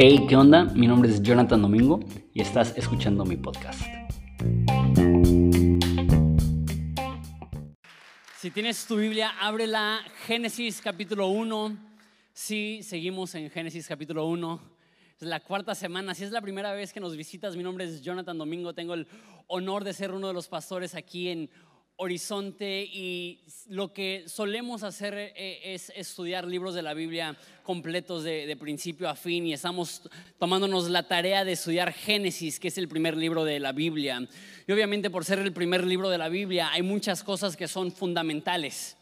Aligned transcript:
Hey, 0.00 0.26
¿qué 0.28 0.36
onda? 0.36 0.64
Mi 0.64 0.86
nombre 0.86 1.10
es 1.10 1.20
Jonathan 1.20 1.60
Domingo 1.60 1.98
y 2.32 2.40
estás 2.40 2.72
escuchando 2.76 3.24
mi 3.24 3.36
podcast. 3.36 3.80
Si 8.36 8.52
tienes 8.52 8.86
tu 8.86 8.94
Biblia, 8.96 9.32
ábrela 9.40 9.98
Génesis 10.24 10.80
capítulo 10.80 11.26
1. 11.26 11.76
Sí, 12.32 12.84
seguimos 12.84 13.34
en 13.34 13.50
Génesis 13.50 13.88
capítulo 13.88 14.26
1. 14.26 14.60
Es 15.20 15.26
la 15.26 15.40
cuarta 15.40 15.74
semana. 15.74 16.14
Si 16.14 16.22
es 16.22 16.30
la 16.30 16.40
primera 16.40 16.72
vez 16.74 16.92
que 16.92 17.00
nos 17.00 17.16
visitas, 17.16 17.56
mi 17.56 17.64
nombre 17.64 17.86
es 17.86 18.02
Jonathan 18.02 18.38
Domingo. 18.38 18.72
Tengo 18.72 18.94
el 18.94 19.08
honor 19.48 19.82
de 19.82 19.92
ser 19.92 20.12
uno 20.12 20.28
de 20.28 20.34
los 20.34 20.46
pastores 20.46 20.94
aquí 20.94 21.28
en 21.28 21.50
Horizonte 22.00 22.84
y 22.84 23.40
lo 23.66 23.92
que 23.92 24.22
solemos 24.28 24.84
hacer 24.84 25.14
eh, 25.16 25.60
es 25.64 25.90
estudiar 25.96 26.46
libros 26.46 26.76
de 26.76 26.82
la 26.82 26.94
Biblia 26.94 27.36
completos 27.64 28.22
de, 28.22 28.56
principio 28.58 29.08
a 29.08 29.16
fin 29.16 29.44
y 29.44 29.52
estamos 29.52 30.02
tomándonos 30.38 30.88
la 30.90 31.08
tarea 31.08 31.44
de 31.44 31.52
estudiar 31.52 31.92
Génesis, 31.92 32.60
que 32.60 32.68
es 32.68 32.78
el 32.78 32.86
primer 32.86 33.16
libro 33.16 33.44
de 33.44 33.58
la 33.58 33.72
Biblia. 33.72 34.28
Y 34.68 34.72
obviamente 34.72 35.10
por 35.10 35.24
ser 35.24 35.40
el 35.40 35.52
primer 35.52 35.84
libro 35.84 36.08
de 36.08 36.18
la 36.18 36.28
Biblia 36.28 36.70
hay 36.70 36.82
muchas 36.82 37.24
cosas 37.24 37.56
que 37.56 37.66
son 37.66 37.90
fundamentales. 37.90 38.96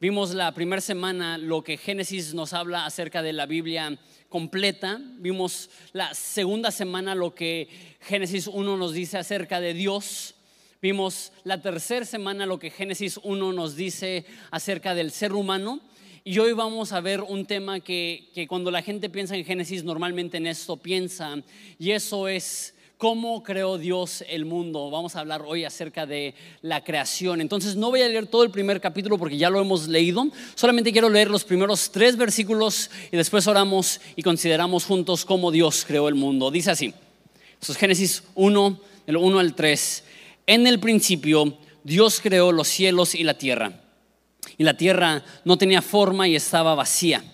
Vimos 0.00 0.34
la 0.34 0.52
primera 0.52 0.82
semana 0.82 1.38
lo 1.38 1.62
que 1.62 1.76
Génesis 1.76 2.34
nos 2.34 2.54
habla 2.54 2.86
acerca 2.86 3.22
de 3.22 3.34
la 3.34 3.46
Biblia 3.46 3.96
completa. 4.28 5.00
Vimos 5.18 5.70
la 5.92 6.12
segunda 6.12 6.72
semana 6.72 7.14
lo 7.14 7.36
que 7.36 7.68
Génesis 8.00 8.48
1 8.48 8.76
nos 8.76 8.94
dice 8.94 9.16
acerca 9.16 9.60
de 9.60 9.74
Dios. 9.74 10.34
Vimos 10.82 11.30
la 11.44 11.62
tercera 11.62 12.04
semana 12.04 12.44
lo 12.44 12.58
que 12.58 12.68
Génesis 12.68 13.20
1 13.22 13.52
nos 13.52 13.76
dice 13.76 14.24
acerca 14.50 14.96
del 14.96 15.12
ser 15.12 15.32
humano. 15.32 15.78
Y 16.24 16.40
hoy 16.40 16.54
vamos 16.54 16.90
a 16.90 17.00
ver 17.00 17.20
un 17.20 17.46
tema 17.46 17.78
que, 17.78 18.30
que 18.34 18.48
cuando 18.48 18.68
la 18.72 18.82
gente 18.82 19.08
piensa 19.08 19.36
en 19.36 19.44
Génesis, 19.44 19.84
normalmente 19.84 20.38
en 20.38 20.48
esto 20.48 20.76
piensa, 20.76 21.36
y 21.78 21.92
eso 21.92 22.26
es 22.26 22.74
cómo 22.98 23.44
creó 23.44 23.78
Dios 23.78 24.24
el 24.28 24.44
mundo. 24.44 24.90
Vamos 24.90 25.14
a 25.14 25.20
hablar 25.20 25.44
hoy 25.46 25.64
acerca 25.64 26.04
de 26.04 26.34
la 26.62 26.82
creación. 26.82 27.40
Entonces 27.40 27.76
no 27.76 27.90
voy 27.90 28.02
a 28.02 28.08
leer 28.08 28.26
todo 28.26 28.42
el 28.42 28.50
primer 28.50 28.80
capítulo 28.80 29.18
porque 29.18 29.36
ya 29.36 29.50
lo 29.50 29.60
hemos 29.60 29.86
leído. 29.86 30.32
Solamente 30.56 30.90
quiero 30.90 31.08
leer 31.08 31.30
los 31.30 31.44
primeros 31.44 31.92
tres 31.92 32.16
versículos 32.16 32.90
y 33.12 33.16
después 33.16 33.46
oramos 33.46 34.00
y 34.16 34.22
consideramos 34.22 34.84
juntos 34.84 35.24
cómo 35.24 35.52
Dios 35.52 35.84
creó 35.86 36.08
el 36.08 36.16
mundo. 36.16 36.50
Dice 36.50 36.72
así. 36.72 36.92
Esto 37.60 37.70
es 37.70 37.78
Génesis 37.78 38.24
1, 38.34 38.80
del 39.06 39.16
1 39.16 39.38
al 39.38 39.54
3. 39.54 40.04
En 40.46 40.66
el 40.66 40.80
principio 40.80 41.58
Dios 41.84 42.20
creó 42.20 42.52
los 42.52 42.68
cielos 42.68 43.14
y 43.14 43.24
la 43.24 43.34
tierra. 43.34 43.80
Y 44.58 44.64
la 44.64 44.76
tierra 44.76 45.24
no 45.44 45.56
tenía 45.56 45.82
forma 45.82 46.28
y 46.28 46.36
estaba 46.36 46.74
vacía. 46.74 47.24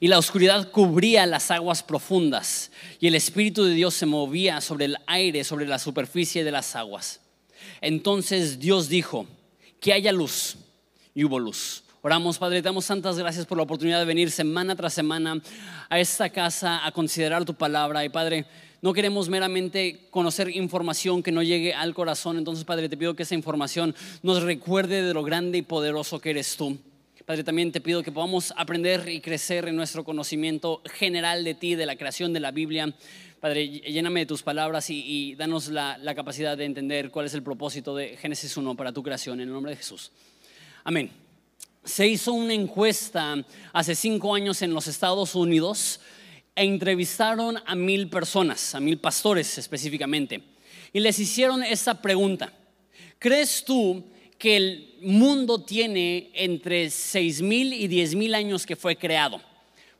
Y 0.00 0.08
la 0.08 0.18
oscuridad 0.18 0.70
cubría 0.70 1.26
las 1.26 1.50
aguas 1.50 1.82
profundas. 1.82 2.70
Y 3.00 3.06
el 3.06 3.14
Espíritu 3.14 3.64
de 3.64 3.74
Dios 3.74 3.94
se 3.94 4.06
movía 4.06 4.60
sobre 4.60 4.86
el 4.86 4.96
aire, 5.06 5.44
sobre 5.44 5.66
la 5.66 5.78
superficie 5.78 6.44
de 6.44 6.52
las 6.52 6.74
aguas. 6.76 7.20
Entonces 7.80 8.58
Dios 8.58 8.88
dijo, 8.88 9.26
que 9.84 9.92
haya 9.92 10.12
luz. 10.12 10.56
Y 11.14 11.24
hubo 11.24 11.38
luz. 11.38 11.84
Oramos, 12.00 12.38
Padre, 12.38 12.62
te 12.62 12.68
damos 12.68 12.86
tantas 12.86 13.18
gracias 13.18 13.46
por 13.46 13.56
la 13.56 13.64
oportunidad 13.64 13.98
de 13.98 14.04
venir 14.04 14.30
semana 14.30 14.74
tras 14.74 14.94
semana 14.94 15.40
a 15.88 16.00
esta 16.00 16.28
casa 16.30 16.84
a 16.84 16.90
considerar 16.90 17.44
tu 17.44 17.54
palabra. 17.54 18.04
Y 18.04 18.08
Padre, 18.08 18.46
no 18.84 18.92
queremos 18.92 19.30
meramente 19.30 20.08
conocer 20.10 20.54
información 20.54 21.22
que 21.22 21.32
no 21.32 21.42
llegue 21.42 21.72
al 21.72 21.94
corazón. 21.94 22.36
Entonces, 22.36 22.66
Padre, 22.66 22.90
te 22.90 22.98
pido 22.98 23.16
que 23.16 23.22
esa 23.22 23.34
información 23.34 23.94
nos 24.22 24.42
recuerde 24.42 25.02
de 25.02 25.14
lo 25.14 25.22
grande 25.22 25.56
y 25.56 25.62
poderoso 25.62 26.20
que 26.20 26.28
eres 26.28 26.54
tú. 26.58 26.76
Padre, 27.24 27.44
también 27.44 27.72
te 27.72 27.80
pido 27.80 28.02
que 28.02 28.12
podamos 28.12 28.52
aprender 28.58 29.08
y 29.08 29.22
crecer 29.22 29.66
en 29.68 29.76
nuestro 29.76 30.04
conocimiento 30.04 30.82
general 30.84 31.44
de 31.44 31.54
ti, 31.54 31.76
de 31.76 31.86
la 31.86 31.96
creación 31.96 32.34
de 32.34 32.40
la 32.40 32.50
Biblia. 32.50 32.94
Padre, 33.40 33.66
lléname 33.66 34.20
de 34.20 34.26
tus 34.26 34.42
palabras 34.42 34.90
y, 34.90 35.34
danos 35.34 35.68
la, 35.68 35.96
la, 35.96 36.14
capacidad 36.14 36.54
de 36.54 36.66
entender 36.66 37.10
cuál 37.10 37.24
es 37.24 37.32
el 37.32 37.42
propósito 37.42 37.96
de 37.96 38.18
Génesis 38.18 38.54
1 38.54 38.76
para 38.76 38.92
tu 38.92 39.02
creación, 39.02 39.40
en 39.40 39.48
el 39.48 39.54
nombre 39.54 39.70
de 39.70 39.76
Jesús. 39.78 40.12
Amén. 40.84 41.10
Se 41.84 42.06
hizo 42.06 42.34
una 42.34 42.52
encuesta 42.52 43.34
hace 43.72 43.94
cinco 43.94 44.34
años 44.34 44.60
en 44.60 44.74
los 44.74 44.86
Estados 44.88 45.34
Unidos 45.34 46.00
e 46.56 46.64
entrevistaron 46.64 47.58
a 47.66 47.74
mil 47.74 48.08
personas, 48.08 48.74
a 48.74 48.80
mil 48.80 48.98
pastores 48.98 49.58
específicamente, 49.58 50.42
y 50.92 51.00
les 51.00 51.18
hicieron 51.18 51.62
esta 51.62 52.00
pregunta. 52.00 52.52
¿Crees 53.18 53.64
tú 53.64 54.04
que 54.38 54.56
el 54.56 54.94
mundo 55.00 55.62
tiene 55.62 56.30
entre 56.34 56.90
seis 56.90 57.42
mil 57.42 57.72
y 57.72 57.88
diez 57.88 58.14
mil 58.14 58.34
años 58.34 58.66
que 58.66 58.76
fue 58.76 58.96
creado? 58.96 59.40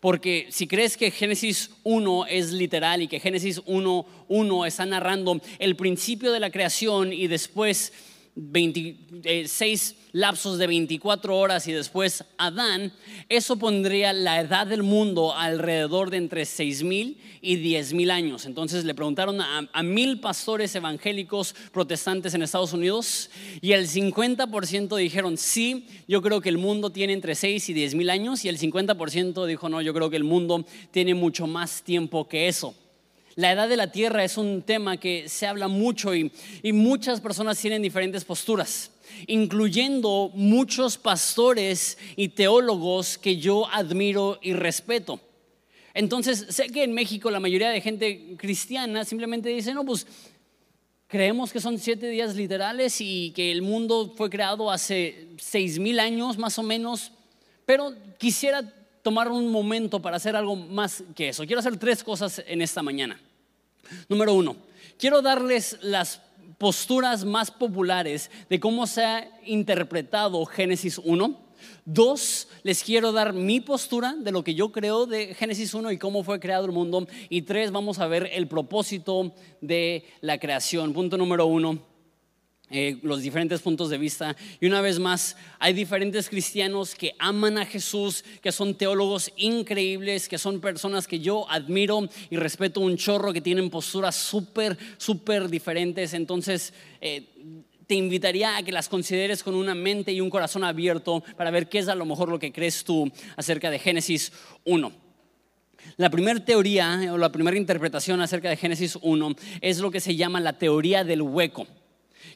Porque 0.04 0.48
si 0.50 0.66
crees 0.66 0.98
que 0.98 1.10
Génesis 1.10 1.70
1 1.82 2.26
es 2.26 2.53
literal 2.53 3.00
y 3.00 3.09
que 3.09 3.21
Génesis 3.21 3.62
1.1 3.65 4.66
está 4.66 4.84
narrando 4.84 5.41
el 5.59 5.76
principio 5.76 6.31
de 6.31 6.41
la 6.41 6.50
creación 6.50 7.10
y 7.10 7.26
después 7.26 7.91
26 8.37 9.91
eh, 9.91 10.05
lapsos 10.12 10.59
de 10.59 10.67
24 10.67 11.37
horas 11.37 11.67
y 11.69 11.72
después 11.72 12.25
Adán, 12.37 12.93
eso 13.28 13.56
pondría 13.56 14.12
la 14.12 14.41
edad 14.41 14.67
del 14.67 14.83
mundo 14.83 15.34
alrededor 15.34 16.11
de 16.11 16.17
entre 16.19 16.45
6 16.45 16.83
mil 16.83 17.19
y 17.41 17.56
10 17.56 17.95
mil 17.95 18.11
años. 18.11 18.47
Entonces 18.47 18.84
le 18.84 18.95
preguntaron 18.95 19.41
a, 19.41 19.83
mil 19.83 20.21
pastores 20.21 20.75
evangélicos 20.75 21.55
protestantes 21.72 22.34
en 22.34 22.43
Estados 22.43 22.72
Unidos 22.72 23.31
y 23.61 23.72
el 23.72 23.89
50% 23.89 24.97
dijeron 24.97 25.37
sí, 25.37 25.87
yo 26.09 26.22
creo 26.22 26.41
que 26.41 26.49
el 26.49 26.59
mundo 26.59 26.91
tiene 26.91 27.12
entre 27.12 27.34
6 27.34 27.69
y 27.69 27.72
10 27.72 27.95
mil 27.95 28.11
años 28.11 28.45
y 28.45 28.49
el 28.49 28.59
50% 28.59 29.47
dijo 29.47 29.69
no, 29.69 29.81
yo 29.81 29.95
creo 29.95 30.11
que 30.11 30.16
el 30.16 30.25
mundo 30.25 30.65
tiene 30.91 31.15
mucho 31.15 31.47
más 31.47 31.83
tiempo 31.83 32.28
que 32.28 32.49
eso. 32.49 32.75
La 33.37 33.50
edad 33.50 33.69
de 33.69 33.77
la 33.77 33.91
tierra 33.91 34.22
es 34.22 34.39
un 34.39 34.62
tema 34.62 34.97
que 34.97 35.28
se 35.28 35.47
habla 35.47 35.67
mucho 35.67 36.15
y, 36.15 36.31
muchas 36.72 37.21
personas 37.21 37.59
tienen 37.59 37.83
diferentes 37.83 38.25
posturas, 38.25 38.93
incluyendo 39.27 40.31
muchos 40.34 40.97
pastores 40.97 41.99
y 42.15 42.28
teólogos 42.28 43.19
que 43.19 43.39
yo 43.39 43.67
admiro 43.72 44.39
y 44.41 44.53
respeto. 44.53 45.21
Entonces, 45.95 46.47
sé 46.50 46.69
que 46.69 46.84
en 46.84 46.93
México 46.93 47.31
la 47.31 47.41
mayoría 47.41 47.71
de 47.71 47.81
gente 47.81 48.37
cristiana 48.37 49.05
simplemente 49.05 49.49
dice, 49.49 49.75
no, 49.75 49.84
pues 49.84 50.06
creemos 51.09 51.53
que 51.53 51.61
son 51.61 51.78
siete 51.78 52.09
días 52.09 52.37
literales 52.37 53.01
y 53.01 53.33
que 53.33 53.51
el 53.51 53.62
mundo 53.62 54.12
fue 54.16 54.31
creado 54.31 54.71
hace 54.71 55.28
seis 55.39 55.78
mil 55.81 55.99
años 55.99 56.39
más 56.39 56.56
o 56.59 56.62
menos, 56.62 57.11
pero 57.66 57.95
quisiera 58.19 58.62
tomar 59.04 59.31
un 59.31 59.50
momento 59.50 60.00
para 60.00 60.16
hacer 60.16 60.34
algo 60.34 60.56
más 60.56 61.04
que 61.15 61.28
eso. 61.28 61.44
Quiero 61.44 61.60
hacer 61.60 61.76
tres 61.76 62.03
cosas 62.03 62.42
en 62.47 62.62
esta 62.62 62.82
mañana. 62.82 63.20
Número 64.09 64.32
uno, 64.32 64.56
quiero 64.98 65.20
darles 65.20 65.78
las 65.82 66.22
posturas 66.56 67.22
más 67.22 67.50
populares 67.50 68.31
de 68.48 68.59
cómo 68.59 68.87
se 68.87 69.04
ha 69.04 69.28
interpretado 69.44 70.44
Génesis 70.47 70.98
1. 70.98 71.38
Dos, 71.84 72.48
les 72.62 72.82
quiero 72.82 73.12
dar 73.12 73.34
mi 73.34 73.60
postura 73.60 74.15
de 74.19 74.32
lo 74.32 74.42
que 74.42 74.54
yo 74.54 74.72
creo 74.72 75.04
de 75.04 75.34
Génesis 75.34 75.75
1 75.75 75.92
y 75.92 75.98
cómo 75.98 76.25
fue 76.25 76.41
creado 76.41 76.65
el 76.65 76.72
mundo. 76.72 77.06
Y 77.28 77.42
tres, 77.42 77.72
vamos 77.72 77.98
a 77.98 78.06
ver 78.06 78.31
el 78.32 78.48
propósito 78.48 79.34
de 79.60 80.06
la 80.22 80.38
creación. 80.38 80.94
Punto 80.94 81.19
número 81.19 81.44
uno, 81.44 81.78
eh, 82.77 82.99
los 83.03 83.23
diferentes 83.23 83.61
puntos 83.61 83.89
de 83.89 83.99
vista. 83.99 84.35
Y 84.61 84.67
una 84.67 84.81
vez 84.81 84.99
más, 84.99 85.37
hay 85.61 85.73
diferentes 85.73 86.29
cristianos 86.29 86.97
que 86.97 87.15
aman 87.21 87.57
a 87.57 87.65
Jesús, 87.65 88.25
que 88.43 88.51
son 88.51 88.75
teólogos 88.75 89.31
increíbles, 89.37 90.29
que 90.29 90.39
son 90.39 90.61
personas 90.61 91.07
que 91.07 91.21
yo 91.21 91.49
admiro 91.49 92.09
y 92.31 92.37
respeto 92.37 92.81
un 92.81 92.97
chorro, 92.97 93.33
que 93.33 93.41
tienen 93.41 93.71
posturas 93.71 94.17
súper, 94.17 94.77
súper 94.97 95.49
diferentes. 95.49 96.15
Entonces, 96.15 96.75
eh, 97.01 97.29
te 97.87 97.95
invitaría 97.95 98.57
a 98.57 98.65
que 98.65 98.73
las 98.73 98.89
consideres 98.89 99.45
con 99.45 99.55
una 99.55 99.77
mente 99.77 100.13
y 100.13 100.21
un 100.21 100.29
corazón 100.29 100.65
abierto 100.65 101.23
para 101.37 101.53
ver 101.53 101.69
qué 101.69 101.79
es 101.79 101.87
a 101.87 101.95
lo 101.95 102.05
mejor 102.05 102.29
lo 102.29 102.41
que 102.41 102.51
crees 102.51 102.83
tú 102.83 103.09
acerca 103.37 103.71
de 103.71 103.78
Génesis 103.78 104.33
1. 104.65 104.91
La 105.97 106.10
primera 106.10 106.45
teoría 106.45 107.13
o 107.13 107.19
la 107.19 107.31
primera 107.31 107.57
interpretación 107.57 108.21
acerca 108.21 108.48
de 108.48 108.57
Génesis 108.57 108.98
1 109.01 109.37
es 109.60 109.78
lo 109.78 109.93
que 109.93 110.01
se 110.01 110.16
llama 110.16 110.41
la 110.41 110.59
teoría 110.59 111.04
del 111.04 111.22
hueco 111.22 111.69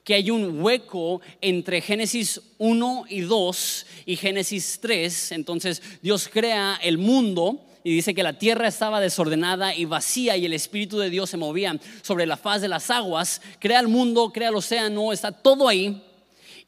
que 0.04 0.14
hay 0.14 0.30
un 0.30 0.60
hueco 0.62 1.20
entre 1.40 1.80
Génesis 1.80 2.40
1 2.58 3.04
y 3.08 3.20
2 3.20 3.86
y 4.06 4.16
Génesis 4.16 4.78
3. 4.80 5.32
Entonces 5.32 5.82
Dios 6.02 6.28
crea 6.32 6.78
el 6.82 6.98
mundo 6.98 7.64
y 7.84 7.92
dice 7.92 8.14
que 8.14 8.22
la 8.22 8.38
tierra 8.38 8.68
estaba 8.68 9.00
desordenada 9.00 9.74
y 9.74 9.84
vacía 9.84 10.36
y 10.36 10.44
el 10.44 10.52
Espíritu 10.52 10.98
de 10.98 11.10
Dios 11.10 11.30
se 11.30 11.36
movía 11.36 11.78
sobre 12.02 12.26
la 12.26 12.36
faz 12.36 12.60
de 12.60 12.68
las 12.68 12.90
aguas. 12.90 13.40
Crea 13.58 13.80
el 13.80 13.88
mundo, 13.88 14.30
crea 14.32 14.48
el 14.48 14.56
océano, 14.56 15.12
está 15.12 15.32
todo 15.32 15.68
ahí. 15.68 16.02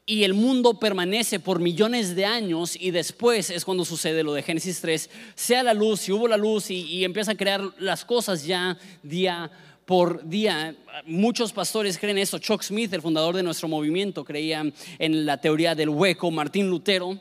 Y 0.05 0.23
el 0.23 0.33
mundo 0.33 0.79
permanece 0.79 1.39
por 1.39 1.59
millones 1.59 2.15
de 2.15 2.25
años 2.25 2.75
y 2.79 2.91
después 2.91 3.49
es 3.49 3.63
cuando 3.63 3.85
sucede 3.85 4.23
lo 4.23 4.33
de 4.33 4.41
Génesis 4.41 4.81
3. 4.81 5.09
Sea 5.35 5.63
la 5.63 5.73
luz, 5.73 6.09
y 6.09 6.11
hubo 6.11 6.27
la 6.27 6.37
luz 6.37 6.71
y, 6.71 7.03
empieza 7.03 7.33
a 7.33 7.37
crear 7.37 7.61
las 7.77 8.03
cosas 8.03 8.43
ya 8.43 8.77
día 9.03 9.51
por 9.85 10.27
día. 10.27 10.75
Muchos 11.05 11.51
pastores 11.51 11.97
creen 11.97 12.17
eso. 12.17 12.39
Chuck 12.39 12.61
Smith, 12.61 12.93
el 12.93 13.01
fundador 13.01 13.35
de 13.35 13.43
nuestro 13.43 13.67
movimiento, 13.67 14.23
creía 14.23 14.63
en 14.99 15.25
la 15.25 15.37
teoría 15.37 15.75
del 15.75 15.89
hueco. 15.89 16.31
Martín 16.31 16.69
Lutero 16.69 17.19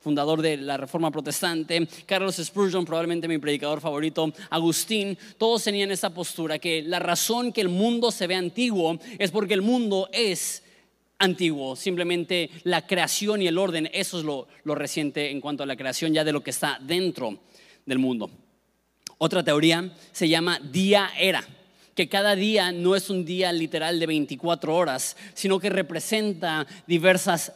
fundador 0.00 0.40
de 0.40 0.56
la 0.56 0.76
Reforma 0.76 1.10
Protestante, 1.10 1.86
Carlos 2.06 2.36
Spurgeon, 2.36 2.84
probablemente 2.84 3.28
mi 3.28 3.38
predicador 3.38 3.80
favorito, 3.80 4.32
Agustín, 4.48 5.16
todos 5.36 5.62
tenían 5.62 5.90
esa 5.90 6.12
postura 6.12 6.58
que 6.58 6.82
la 6.82 6.98
razón 6.98 7.52
que 7.52 7.60
el 7.60 7.68
mundo 7.68 8.10
se 8.10 8.26
ve 8.26 8.34
antiguo 8.34 8.98
es 9.18 9.30
porque 9.30 9.54
el 9.54 9.62
mundo 9.62 10.08
es 10.12 10.62
antiguo, 11.18 11.76
simplemente 11.76 12.50
la 12.64 12.86
creación 12.86 13.42
y 13.42 13.46
el 13.46 13.58
orden, 13.58 13.90
eso 13.92 14.18
es 14.18 14.24
lo, 14.24 14.48
lo 14.64 14.74
reciente 14.74 15.30
en 15.30 15.40
cuanto 15.40 15.62
a 15.62 15.66
la 15.66 15.76
creación 15.76 16.14
ya 16.14 16.24
de 16.24 16.32
lo 16.32 16.42
que 16.42 16.50
está 16.50 16.78
dentro 16.80 17.38
del 17.84 17.98
mundo. 17.98 18.30
Otra 19.18 19.44
teoría 19.44 19.94
se 20.12 20.30
llama 20.30 20.58
día-era 20.60 21.46
que 22.00 22.08
cada 22.08 22.34
día 22.34 22.72
no 22.72 22.96
es 22.96 23.10
un 23.10 23.26
día 23.26 23.52
literal 23.52 24.00
de 24.00 24.06
24 24.06 24.74
horas, 24.74 25.18
sino 25.34 25.60
que 25.60 25.68
representa 25.68 26.66
diversas 26.86 27.52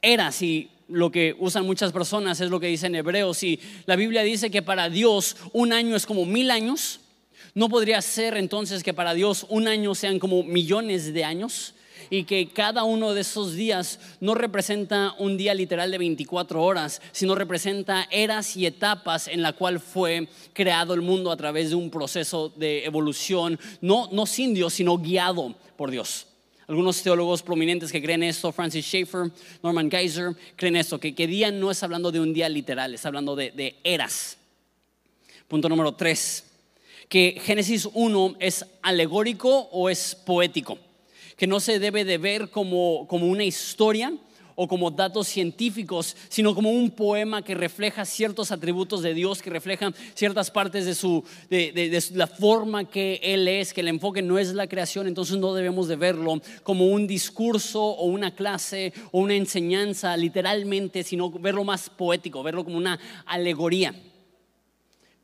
eras 0.00 0.40
y 0.40 0.70
lo 0.86 1.10
que 1.10 1.34
usan 1.40 1.66
muchas 1.66 1.90
personas 1.90 2.40
es 2.40 2.48
lo 2.48 2.60
que 2.60 2.68
dice 2.68 2.86
en 2.86 2.94
Hebreos. 2.94 3.42
Y 3.42 3.58
la 3.86 3.96
Biblia 3.96 4.22
dice 4.22 4.52
que 4.52 4.62
para 4.62 4.88
Dios 4.88 5.34
un 5.52 5.72
año 5.72 5.96
es 5.96 6.06
como 6.06 6.24
mil 6.26 6.52
años. 6.52 7.00
¿No 7.54 7.68
podría 7.68 8.00
ser 8.00 8.36
entonces 8.36 8.84
que 8.84 8.94
para 8.94 9.14
Dios 9.14 9.44
un 9.48 9.66
año 9.66 9.96
sean 9.96 10.20
como 10.20 10.44
millones 10.44 11.12
de 11.12 11.24
años? 11.24 11.74
Y 12.10 12.24
que 12.24 12.48
cada 12.48 12.84
uno 12.84 13.14
de 13.14 13.20
esos 13.20 13.54
días 13.54 14.00
no 14.20 14.34
representa 14.34 15.14
un 15.18 15.36
día 15.36 15.54
literal 15.54 15.90
de 15.90 15.98
24 15.98 16.62
horas, 16.62 17.02
sino 17.12 17.34
representa 17.34 18.08
eras 18.10 18.56
y 18.56 18.66
etapas 18.66 19.28
en 19.28 19.42
la 19.42 19.52
cual 19.52 19.80
fue 19.80 20.28
creado 20.52 20.94
el 20.94 21.02
mundo 21.02 21.30
a 21.30 21.36
través 21.36 21.70
de 21.70 21.76
un 21.76 21.90
proceso 21.90 22.48
de 22.56 22.84
evolución, 22.84 23.58
no, 23.80 24.08
no 24.12 24.26
sin 24.26 24.54
Dios, 24.54 24.74
sino 24.74 24.98
guiado 24.98 25.54
por 25.76 25.90
Dios. 25.90 26.26
Algunos 26.66 27.02
teólogos 27.02 27.42
prominentes 27.42 27.90
que 27.90 28.02
creen 28.02 28.22
esto, 28.22 28.52
Francis 28.52 28.84
Schaeffer, 28.84 29.30
Norman 29.62 29.90
Geiser, 29.90 30.36
creen 30.54 30.76
esto, 30.76 31.00
que, 31.00 31.14
que 31.14 31.26
día 31.26 31.50
no 31.50 31.70
es 31.70 31.82
hablando 31.82 32.12
de 32.12 32.20
un 32.20 32.34
día 32.34 32.46
literal, 32.50 32.92
es 32.92 33.06
hablando 33.06 33.34
de, 33.34 33.52
de 33.52 33.76
eras. 33.84 34.36
Punto 35.48 35.70
número 35.70 35.94
tres, 35.94 36.44
que 37.08 37.40
Génesis 37.42 37.88
1 37.90 38.36
es 38.38 38.66
alegórico 38.82 39.68
o 39.72 39.88
es 39.88 40.14
poético, 40.14 40.78
que 41.38 41.46
no 41.46 41.60
se 41.60 41.78
debe 41.78 42.04
de 42.04 42.18
ver 42.18 42.50
como, 42.50 43.06
como 43.08 43.26
una 43.28 43.44
historia, 43.44 44.12
o 44.60 44.66
como 44.66 44.90
datos 44.90 45.28
científicos, 45.28 46.16
sino 46.28 46.52
como 46.52 46.72
un 46.72 46.90
poema 46.90 47.42
que 47.42 47.54
refleja 47.54 48.04
ciertos 48.04 48.50
atributos 48.50 49.02
de 49.02 49.14
Dios, 49.14 49.40
que 49.40 49.50
refleja 49.50 49.92
ciertas 50.14 50.50
partes 50.50 50.84
de, 50.84 50.96
su, 50.96 51.22
de, 51.48 52.02
la 52.14 52.26
forma 52.26 52.90
que 52.90 53.20
Él 53.22 53.46
es, 53.46 53.72
que 53.72 53.82
el 53.82 53.86
enfoque 53.86 54.20
no 54.20 54.36
es 54.36 54.54
la 54.54 54.66
creación, 54.66 55.06
entonces 55.06 55.36
no 55.36 55.54
debemos 55.54 55.86
de 55.86 55.94
verlo 55.94 56.42
como 56.64 56.86
un 56.86 57.06
discurso 57.06 57.80
o 57.84 58.06
una 58.06 58.34
clase 58.34 58.92
o 59.12 59.20
una 59.20 59.36
enseñanza 59.36 60.16
literalmente, 60.16 61.04
sino 61.04 61.30
verlo 61.30 61.62
más 61.62 61.88
poético, 61.88 62.42
verlo 62.42 62.64
como 62.64 62.78
una 62.78 62.98
alegoría. 63.26 63.94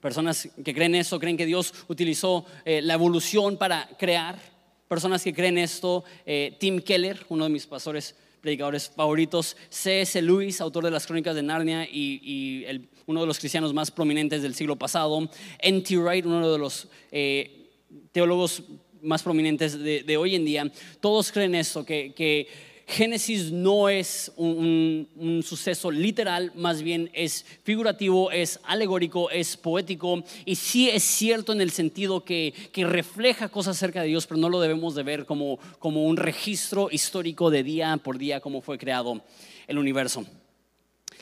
Personas 0.00 0.48
que 0.64 0.74
creen 0.74 0.94
eso, 0.94 1.18
creen 1.18 1.36
que 1.36 1.46
Dios 1.46 1.74
utilizó 1.88 2.46
eh, 2.64 2.82
la 2.82 2.94
evolución 2.94 3.56
para 3.56 3.88
crear. 3.98 4.53
Personas 4.94 5.24
que 5.24 5.34
creen 5.34 5.58
esto, 5.58 6.04
eh, 6.24 6.56
Tim 6.60 6.78
Keller, 6.78 7.26
uno 7.28 7.42
de 7.42 7.50
mis 7.50 7.66
pastores 7.66 8.14
predicadores 8.40 8.88
favoritos, 8.88 9.56
C.S. 9.68 10.22
Lewis, 10.22 10.60
autor 10.60 10.84
de 10.84 10.92
las 10.92 11.04
Crónicas 11.04 11.34
de 11.34 11.42
Narnia 11.42 11.82
y, 11.82 12.64
uno 13.06 13.22
de 13.22 13.26
los 13.26 13.40
cristianos 13.40 13.74
más 13.74 13.90
prominentes 13.90 14.40
del 14.40 14.54
siglo 14.54 14.76
pasado, 14.76 15.28
N.T. 15.58 15.96
Wright, 15.96 16.24
uno 16.24 16.48
de 16.48 16.58
los 16.58 16.86
eh, 17.10 17.72
teólogos 18.12 18.62
más 19.02 19.24
prominentes 19.24 19.76
de, 19.76 20.16
hoy 20.16 20.36
en 20.36 20.44
día, 20.44 20.70
todos 21.00 21.32
creen 21.32 21.56
esto, 21.56 21.84
que, 21.84 22.12
que 22.14 22.46
Génesis 22.86 23.50
no 23.50 23.88
es 23.88 24.30
un, 24.36 25.08
suceso 25.44 25.90
literal, 25.90 26.52
más 26.54 26.82
bien 26.82 27.10
es 27.14 27.44
figurativo, 27.62 28.30
es 28.30 28.60
alegórico, 28.64 29.30
es 29.30 29.56
poético 29.56 30.22
y 30.44 30.56
sí 30.56 30.90
es 30.90 31.02
cierto 31.02 31.52
en 31.52 31.60
el 31.60 31.70
sentido 31.70 32.24
que, 32.24 32.52
refleja 32.76 33.48
cosas 33.48 33.76
acerca 33.76 34.02
de 34.02 34.08
Dios, 34.08 34.26
pero 34.26 34.38
no 34.38 34.48
lo 34.48 34.60
debemos 34.60 34.94
de 34.94 35.02
ver 35.02 35.24
como, 35.24 35.58
como 35.78 36.04
un 36.04 36.16
registro 36.16 36.88
histórico 36.90 37.50
de 37.50 37.62
día 37.62 37.96
por 37.96 38.18
día 38.18 38.40
como 38.40 38.60
fue 38.60 38.78
creado 38.78 39.22
el 39.66 39.78
universo. 39.78 40.24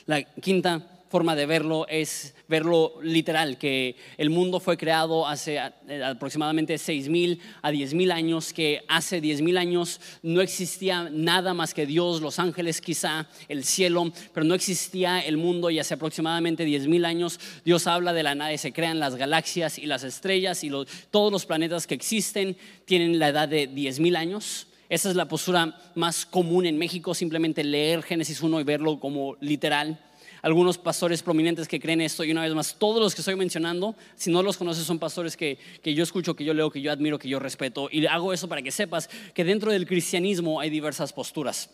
La 0.07 0.23
quinta 0.23 1.02
forma 1.13 1.37
de 1.37 1.45
verlo 1.45 1.87
es 1.89 2.35
verlo 2.49 2.95
literal, 3.03 3.59
que 3.59 3.97
el 4.17 4.31
mundo 4.31 4.61
fue 4.61 4.79
creado 4.79 5.29
hace 5.29 5.61
eh, 5.87 6.03
aproximadamente 6.03 6.77
6.000 6.77 7.39
a 7.61 7.71
10.000 7.71 8.11
años, 8.11 8.55
que 8.55 8.81
hace 8.89 9.21
10.000 9.21 9.59
años 9.59 10.01
no 10.23 10.41
existía 10.41 11.11
nada 11.13 11.53
más 11.53 11.75
que 11.75 11.85
Dios, 11.85 12.23
los 12.23 12.39
ángeles 12.39 12.81
quizá, 12.81 13.29
el 13.49 13.65
cielo, 13.65 14.11
pero 14.33 14.45
no 14.47 14.55
existía 14.55 15.21
el 15.21 15.37
mundo 15.37 15.69
y 15.69 15.79
hace 15.79 15.93
aproximadamente 15.93 16.67
10.000 16.67 17.05
años 17.05 17.39
Dios 17.63 17.87
habla 17.87 18.15
de 18.15 18.23
la 18.23 18.35
nada 18.35 18.55
y 18.55 18.57
se 18.57 18.73
crean 18.73 18.99
las 18.99 19.17
galaxias 19.17 19.79
y 19.79 19.85
las 19.85 20.05
estrellas 20.05 20.65
y 20.65 20.71
todos 21.11 21.31
los 21.31 21.45
planetas 21.45 21.87
que 21.87 21.95
existen 21.95 22.57
tienen 22.87 23.19
la 23.19 23.29
edad 23.29 23.49
de 23.51 23.69
10.000 23.69 24.17
años. 24.17 24.67
Esa 24.89 25.11
es 25.11 25.17
la 25.17 25.29
postura 25.29 25.79
más 25.95 26.25
común 26.25 26.65
en 26.65 26.79
México, 26.79 27.13
simplemente 27.13 27.65
leer 27.65 28.03
Génesis 28.03 28.41
1 28.41 28.61
y 28.61 28.65
verlo 28.65 28.99
como 28.99 29.37
literal 29.41 29.99
algunos 30.43 30.77
pastores 30.77 31.23
prominentes 31.23 31.69
que 31.69 31.81
creen 31.81 32.01
esto 32.01 32.25
y 32.25 32.33
una 32.33 32.43
vez 32.43 32.53
más, 32.55 32.77
todos 32.79 33.01
los 33.01 33.15
que 33.15 33.21
estoy 33.21 33.37
mencionando, 33.37 33.97
si 34.17 34.31
no 34.31 34.43
los 34.43 34.57
conoces, 34.57 34.85
son 34.85 34.99
pastores 34.99 35.37
que, 35.37 35.57
que 35.83 35.95
yo 35.95 36.03
escucho, 36.03 36.35
que 36.35 36.45
yo 36.45 36.53
leo, 36.53 36.71
que 36.71 36.83
yo 36.83 36.93
admiro, 36.93 37.19
que 37.19 37.29
yo 37.29 37.39
respeto. 37.39 37.89
Y 37.91 38.05
hago 38.07 38.33
eso 38.33 38.49
para 38.49 38.61
que 38.61 38.73
sepas 38.73 39.09
que 39.33 39.45
dentro 39.45 39.71
del 39.71 39.87
cristianismo 39.87 40.61
hay 40.61 40.69
diversas 40.69 41.13
posturas. 41.13 41.71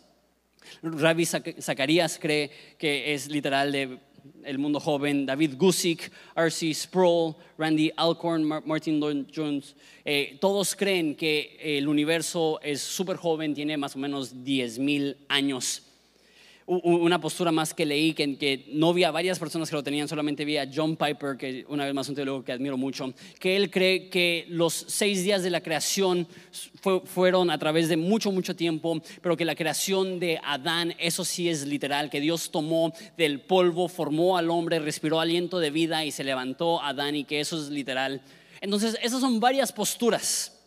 Rabbi 0.83 1.25
Zacarías 1.25 2.19
cree 2.21 2.51
que 2.77 3.13
es 3.13 3.27
literal 3.27 3.71
de 3.71 3.99
el 4.43 4.59
mundo 4.59 4.79
joven, 4.79 5.25
David 5.25 5.55
Gusick, 5.57 6.11
R.C. 6.35 6.73
Sproul, 6.73 7.35
Randy 7.57 7.91
Alcorn, 7.95 8.43
Martin 8.43 8.99
Lloyd 8.99 9.25
Jones, 9.33 9.75
eh, 10.05 10.37
todos 10.39 10.75
creen 10.75 11.15
que 11.15 11.57
el 11.61 11.87
universo 11.87 12.59
es 12.61 12.81
súper 12.81 13.17
joven, 13.17 13.53
tiene 13.53 13.77
más 13.77 13.95
o 13.95 13.99
menos 13.99 14.35
10.000 14.35 15.17
años 15.29 15.88
una 16.69 17.19
postura 17.19 17.51
más 17.51 17.73
que 17.73 17.83
leí, 17.83 18.13
que, 18.13 18.37
que 18.37 18.65
no 18.73 18.93
vi 18.93 19.03
a 19.03 19.09
varias 19.09 19.39
personas 19.39 19.71
que 19.71 19.75
lo 19.75 19.83
tenían, 19.83 20.07
solamente 20.07 20.45
vi 20.45 20.57
a 20.57 20.69
John 20.71 20.95
Piper, 20.95 21.35
que 21.35 21.65
una 21.67 21.83
vez 21.83 21.95
más 21.95 22.07
un 22.09 22.13
teólogo 22.13 22.43
que 22.43 22.51
admiro 22.51 22.77
mucho, 22.77 23.11
que 23.39 23.55
él 23.55 23.71
cree 23.71 24.09
que 24.09 24.45
los 24.49 24.85
seis 24.87 25.23
días 25.23 25.41
de 25.41 25.49
la 25.49 25.61
creación 25.61 26.27
fueron 27.05 27.49
a 27.49 27.57
través 27.57 27.89
de 27.89 27.97
mucho, 27.97 28.31
mucho 28.31 28.55
tiempo, 28.55 29.01
pero 29.23 29.35
que 29.35 29.45
la 29.45 29.55
creación 29.55 30.19
de 30.19 30.39
Adán, 30.43 30.93
eso 30.99 31.25
sí 31.25 31.49
es 31.49 31.65
literal, 31.65 32.11
que 32.11 32.21
Dios 32.21 32.51
tomó 32.51 32.93
del 33.17 33.41
polvo, 33.41 33.87
formó 33.87 34.37
al 34.37 34.51
hombre, 34.51 34.77
respiró 34.77 35.19
aliento 35.19 35.57
de 35.57 35.71
vida 35.71 36.05
y 36.05 36.11
se 36.11 36.23
levantó 36.23 36.83
Adán 36.83 37.15
y 37.15 37.23
que 37.23 37.39
eso 37.39 37.59
es 37.59 37.69
literal. 37.69 38.21
Entonces, 38.61 38.95
esas 39.01 39.21
son 39.21 39.39
varias 39.39 39.71
posturas 39.71 40.58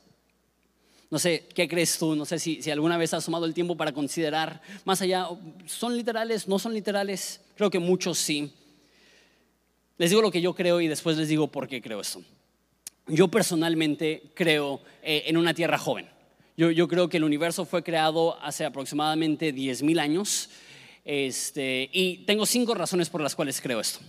no 1.12 1.19
sé, 1.19 1.47
¿qué 1.54 1.69
crees 1.69 1.99
tú? 1.99 2.16
No 2.16 2.25
sé 2.25 2.38
si, 2.38 2.62
si 2.62 2.71
alguna 2.71 2.97
vez 2.97 3.12
has 3.12 3.23
tomado 3.23 3.45
el 3.45 3.52
tiempo 3.52 3.76
para 3.76 3.92
considerar 3.92 4.62
más 4.87 5.02
allá, 5.02 5.28
¿son 5.66 5.95
literales? 5.95 6.49
¿No 6.49 6.59
son 6.59 6.73
literales? 6.73 7.42
Creo 7.54 7.69
que 7.69 7.78
muchos 7.78 8.16
sí. 8.16 8.50
Les 9.99 10.09
digo 10.09 10.23
lo 10.23 10.31
que 10.31 10.40
yo 10.40 10.54
creo 10.54 10.81
y 10.81 10.88
después 10.88 11.19
les 11.19 11.28
digo 11.28 11.49
por 11.49 11.69
qué 11.69 11.83
creo 11.83 12.00
esto. 12.00 12.23
Yo 13.09 13.28
personalmente 13.28 14.23
creo 14.33 14.81
eh, 15.02 15.25
en 15.26 15.37
una 15.37 15.52
tierra 15.52 15.76
joven. 15.76 16.09
Yo, 16.57 16.71
yo, 16.71 16.88
creo 16.88 17.11
que 17.11 17.19
el 17.19 17.25
universo 17.25 17.66
fue 17.66 17.83
creado 17.83 18.40
hace 18.40 18.64
aproximadamente 18.64 19.54
10.000 19.54 20.00
años 20.00 20.49
este, 21.04 21.90
y 21.92 22.25
tengo 22.25 22.47
cinco 22.47 22.73
razones 22.73 23.11
por 23.11 23.21
las 23.21 23.35
cuales 23.35 23.61
creo 23.61 23.81
esto. 23.81 24.00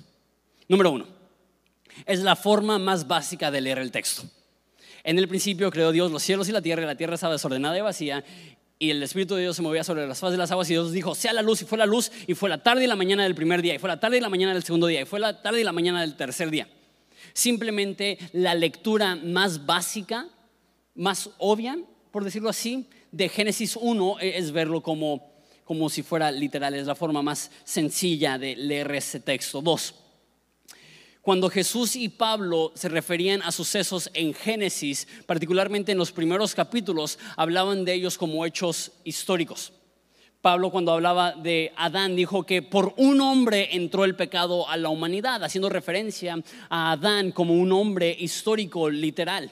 Número 0.70 0.90
uno, 0.92 1.06
es 2.06 2.22
la 2.22 2.38
forma 2.38 2.80
más 2.80 3.06
básica 3.10 3.52
de 3.52 3.60
leer 3.60 3.80
el 3.80 3.92
texto. 3.92 4.24
En 5.04 5.20
el 5.20 5.28
principio 5.28 5.70
creó 5.70 5.92
Dios 5.92 6.12
los 6.12 6.24
cielos 6.24 6.48
y 6.48 6.52
la 6.52 6.62
tierra, 6.62 6.84
y 6.84 6.86
la 6.86 6.96
tierra 6.96 7.16
estaba 7.16 7.34
desordenada 7.34 7.78
y 7.78 7.82
vacía, 7.82 8.24
y 8.80 8.90
el 8.90 9.04
Espíritu 9.04 9.36
de 9.36 9.42
Dios 9.42 9.56
se 9.56 9.62
movía 9.62 9.84
sobre 9.84 10.08
las 10.08 10.20
fases 10.20 10.34
de 10.34 10.38
las 10.38 10.52
aguas, 10.52 10.70
y 10.70 10.74
Dios 10.74 10.92
dijo, 10.92 11.14
sea 11.14 11.34
la 11.34 11.42
luz, 11.42 11.62
y 11.62 11.66
fue 11.66 11.78
la 11.78 11.86
luz, 11.86 12.12
y 12.28 12.34
fue 12.34 12.50
la 12.50 12.64
tarde 12.64 12.86
y 12.86 12.88
la 12.88 12.96
mañana 12.96 13.24
del 13.24 13.36
primer 13.36 13.62
día, 13.62 13.76
y 13.76 13.80
fue 13.80 13.90
la 13.90 14.00
tarde 14.00 14.18
y 14.18 14.22
la 14.22 14.30
mañana 14.30 14.54
del 14.54 14.64
segundo 14.64 14.88
día, 14.88 15.02
y 15.02 15.06
fue 15.06 15.20
la 15.20 15.42
tarde 15.42 15.62
y 15.62 15.64
la 15.64 15.72
mañana 15.72 16.02
del 16.02 16.16
tercer 16.16 16.50
día. 16.50 16.68
Simplemente 17.34 18.18
la 18.32 18.56
lectura 18.56 19.16
más 19.16 19.66
básica, 19.66 20.28
más 20.96 21.30
obvia, 21.38 21.78
por 22.12 22.24
decirlo 22.24 22.50
así, 22.50 22.88
de 23.12 23.28
Génesis 23.30 23.78
1 23.80 24.20
es 24.20 24.52
verlo 24.52 24.82
como, 24.82 25.32
como 25.66 25.90
si 25.90 26.04
fuera 26.04 26.32
literal, 26.32 26.74
es 26.76 26.88
la 26.88 26.96
forma 26.96 27.22
más 27.22 27.52
sencilla 27.64 28.38
de 28.38 28.56
leer 28.56 28.94
ese 28.96 29.20
texto. 29.20 29.62
Dos, 29.62 29.96
cuando 31.24 31.50
Jesús 31.50 31.96
y 31.96 32.10
Pablo 32.10 32.74
se 32.76 32.90
referían 32.90 33.42
a 33.44 33.54
sucesos 33.54 34.12
en 34.14 34.34
Génesis, 34.34 35.08
particularmente 35.26 35.94
en 35.94 35.98
los 35.98 36.12
primeros 36.12 36.54
capítulos, 36.54 37.18
hablaban 37.38 37.86
de 37.86 37.94
ellos 37.94 38.18
como 38.18 38.46
hechos 38.46 38.92
históricos. 39.06 39.72
Pablo 40.42 40.70
cuando 40.70 40.92
hablaba 40.92 41.32
de 41.32 41.72
Adán 41.78 42.18
dijo 42.18 42.44
que 42.46 42.62
por 42.62 42.94
un 42.98 43.22
hombre 43.22 43.70
entró 43.72 44.04
el 44.04 44.18
pecado 44.18 44.68
a 44.68 44.76
la 44.76 44.90
humanidad, 44.90 45.42
haciendo 45.46 45.70
referencia 45.70 46.44
a 46.70 46.92
Adán 46.92 47.32
como 47.32 47.54
un 47.54 47.72
hombre 47.72 48.14
histórico, 48.20 48.90
literal. 48.90 49.50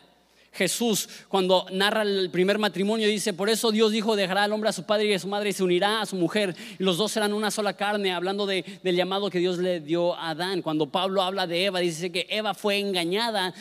Jesús, 0.53 1.07
cuando 1.29 1.65
narra 1.71 2.01
el 2.01 2.29
primer 2.29 2.59
matrimonio, 2.59 3.07
dice, 3.07 3.31
por 3.31 3.49
eso 3.49 3.71
Dios 3.71 3.93
dijo, 3.93 4.17
dejará 4.17 4.43
al 4.43 4.51
hombre 4.51 4.69
a 4.69 4.73
su 4.73 4.83
padre 4.83 5.05
y 5.05 5.13
a 5.13 5.19
su 5.19 5.29
madre 5.29 5.51
y 5.51 5.53
se 5.53 5.63
unirá 5.63 6.01
a 6.01 6.05
su 6.05 6.17
mujer, 6.17 6.55
y 6.77 6.83
los 6.83 6.97
dos 6.97 7.13
serán 7.13 7.31
una 7.31 7.51
sola 7.51 7.77
carne, 7.77 8.11
hablando 8.11 8.45
del 8.45 8.65
llamado 8.83 9.29
que 9.29 9.39
Dios 9.39 9.59
le 9.59 9.79
dio 9.79 10.13
a 10.13 10.31
Adán. 10.31 10.61
Cuando 10.61 10.89
Pablo 10.89 11.21
habla 11.21 11.47
de 11.47 11.65
Eva, 11.65 11.79
dice 11.79 12.11
que 12.11 12.27
Eva 12.29 12.53
fue 12.53 12.79
engañada. 12.79 13.53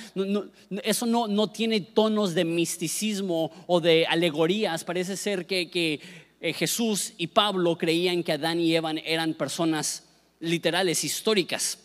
eso 0.82 1.06
no, 1.06 1.28
no, 1.28 1.52
tiene 1.52 1.80
tonos 1.80 2.34
de 2.34 2.44
misticismo 2.44 3.52
o 3.68 3.80
de 3.80 4.06
alegorías, 4.06 4.82
parece 4.82 5.16
ser 5.16 5.46
que, 5.46 5.70
que 5.70 6.00
eh, 6.40 6.52
Jesús 6.52 7.12
y 7.18 7.28
Pablo 7.28 7.78
creían 7.78 8.24
que 8.24 8.32
Adán 8.32 8.58
y 8.58 8.74
Eva 8.74 8.92
eran 9.04 9.34
personas 9.34 10.08
literales, 10.40 11.04
históricas. 11.04 11.78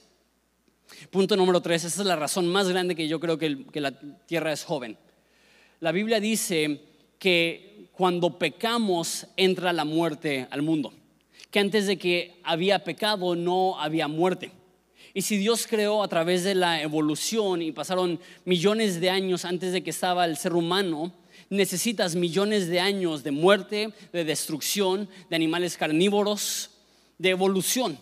Punto 1.09 1.35
número 1.35 1.61
tres, 1.61 1.83
esa 1.83 2.01
es 2.01 2.07
la 2.07 2.15
razón 2.15 2.47
más 2.47 2.67
grande 2.67 2.95
que 2.95 3.07
yo 3.07 3.19
creo 3.19 3.37
que, 3.37 3.57
la 3.73 3.91
tierra 4.25 4.51
es 4.51 4.63
joven. 4.63 4.97
La 5.79 5.91
Biblia 5.91 6.19
dice 6.19 6.81
que 7.19 7.89
cuando 7.91 8.37
pecamos 8.37 9.27
entra 9.37 9.73
la 9.73 9.85
muerte 9.85 10.47
al 10.49 10.61
mundo, 10.61 10.93
que 11.51 11.59
antes 11.59 11.87
de 11.87 11.97
que 11.97 12.39
había 12.43 12.83
pecado 12.83 13.35
no 13.35 13.79
había 13.79 14.07
muerte. 14.07 14.51
Y 15.13 15.21
si 15.21 15.37
Dios 15.37 15.67
creó 15.67 16.03
a 16.03 16.07
través 16.07 16.43
de 16.43 16.55
la 16.55 16.81
evolución 16.81 17.61
y 17.61 17.71
pasaron 17.71 18.19
millones 18.43 18.99
de 18.99 19.09
años 19.09 19.45
antes 19.45 19.71
de 19.71 19.81
que 19.81 19.91
estaba 19.91 20.25
el 20.25 20.35
ser 20.35 20.53
humano, 20.53 21.13
necesitas 21.49 22.15
millones 22.15 22.67
de 22.67 22.79
años 22.79 23.23
de 23.23 23.31
muerte, 23.31 23.93
de 24.11 24.25
destrucción, 24.25 25.07
de 25.29 25.35
animales 25.35 25.77
carnívoros, 25.77 26.71
de 27.17 27.29
evolución. 27.29 27.97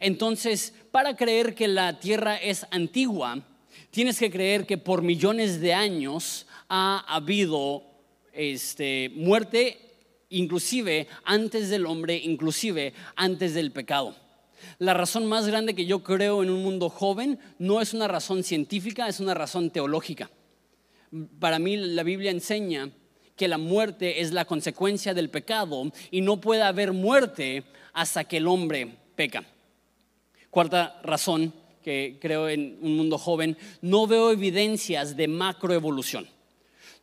Entonces, 0.00 0.74
para 0.92 1.16
creer 1.16 1.54
que 1.54 1.66
la 1.66 1.98
Tierra 1.98 2.36
es 2.36 2.66
antigua, 2.70 3.42
tienes 3.90 4.18
que 4.18 4.30
creer 4.30 4.66
que 4.66 4.78
por 4.78 5.02
millones 5.02 5.60
de 5.60 5.74
años 5.74 6.46
ha 6.68 7.04
habido 7.08 7.82
este, 8.32 9.10
muerte, 9.14 9.78
inclusive 10.28 11.08
antes 11.24 11.70
del 11.70 11.86
hombre, 11.86 12.16
inclusive 12.16 12.92
antes 13.16 13.54
del 13.54 13.72
pecado. 13.72 14.14
La 14.78 14.94
razón 14.94 15.26
más 15.26 15.46
grande 15.46 15.74
que 15.74 15.86
yo 15.86 16.04
creo 16.04 16.42
en 16.42 16.50
un 16.50 16.62
mundo 16.62 16.88
joven 16.88 17.38
no 17.58 17.80
es 17.80 17.94
una 17.94 18.06
razón 18.06 18.44
científica, 18.44 19.08
es 19.08 19.18
una 19.18 19.34
razón 19.34 19.70
teológica. 19.70 20.30
Para 21.40 21.58
mí 21.58 21.76
la 21.76 22.02
Biblia 22.02 22.30
enseña 22.30 22.90
que 23.34 23.48
la 23.48 23.58
muerte 23.58 24.20
es 24.20 24.32
la 24.32 24.44
consecuencia 24.44 25.14
del 25.14 25.30
pecado 25.30 25.90
y 26.10 26.20
no 26.20 26.40
puede 26.40 26.62
haber 26.62 26.92
muerte 26.92 27.64
hasta 27.92 28.24
que 28.24 28.36
el 28.36 28.46
hombre 28.46 28.94
peca. 29.16 29.44
Cuarta 30.52 31.00
razón 31.02 31.54
que 31.82 32.18
creo 32.20 32.46
en 32.46 32.76
un 32.82 32.94
mundo 32.94 33.16
joven, 33.16 33.56
no 33.80 34.06
veo 34.06 34.30
evidencias 34.30 35.16
de 35.16 35.26
macroevolución. 35.26 36.28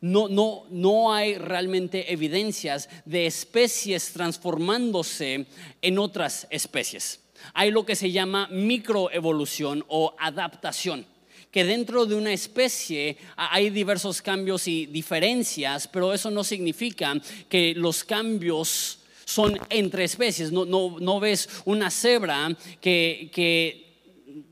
No, 0.00 0.28
no, 0.28 0.66
no 0.70 1.12
hay 1.12 1.34
realmente 1.34 2.12
evidencias 2.12 2.88
de 3.04 3.26
especies 3.26 4.12
transformándose 4.12 5.46
en 5.82 5.98
otras 5.98 6.46
especies. 6.50 7.22
Hay 7.52 7.72
lo 7.72 7.84
que 7.84 7.96
se 7.96 8.12
llama 8.12 8.46
microevolución 8.52 9.84
o 9.88 10.14
adaptación 10.16 11.04
que 11.50 11.64
dentro 11.64 12.06
de 12.06 12.14
una 12.14 12.32
especie 12.32 13.16
hay 13.34 13.70
diversos 13.70 14.22
cambios 14.22 14.68
y 14.68 14.86
diferencias, 14.86 15.88
pero 15.88 16.14
eso 16.14 16.30
no 16.30 16.44
significa 16.44 17.20
que 17.48 17.74
los 17.74 18.04
cambios 18.04 18.99
son 19.30 19.58
entre 19.70 20.04
especies. 20.04 20.50
No, 20.52 20.64
no, 20.64 21.20
ves 21.20 21.48
una 21.64 21.90
cebra 21.90 22.56
que, 22.80 23.30
que 23.32 23.90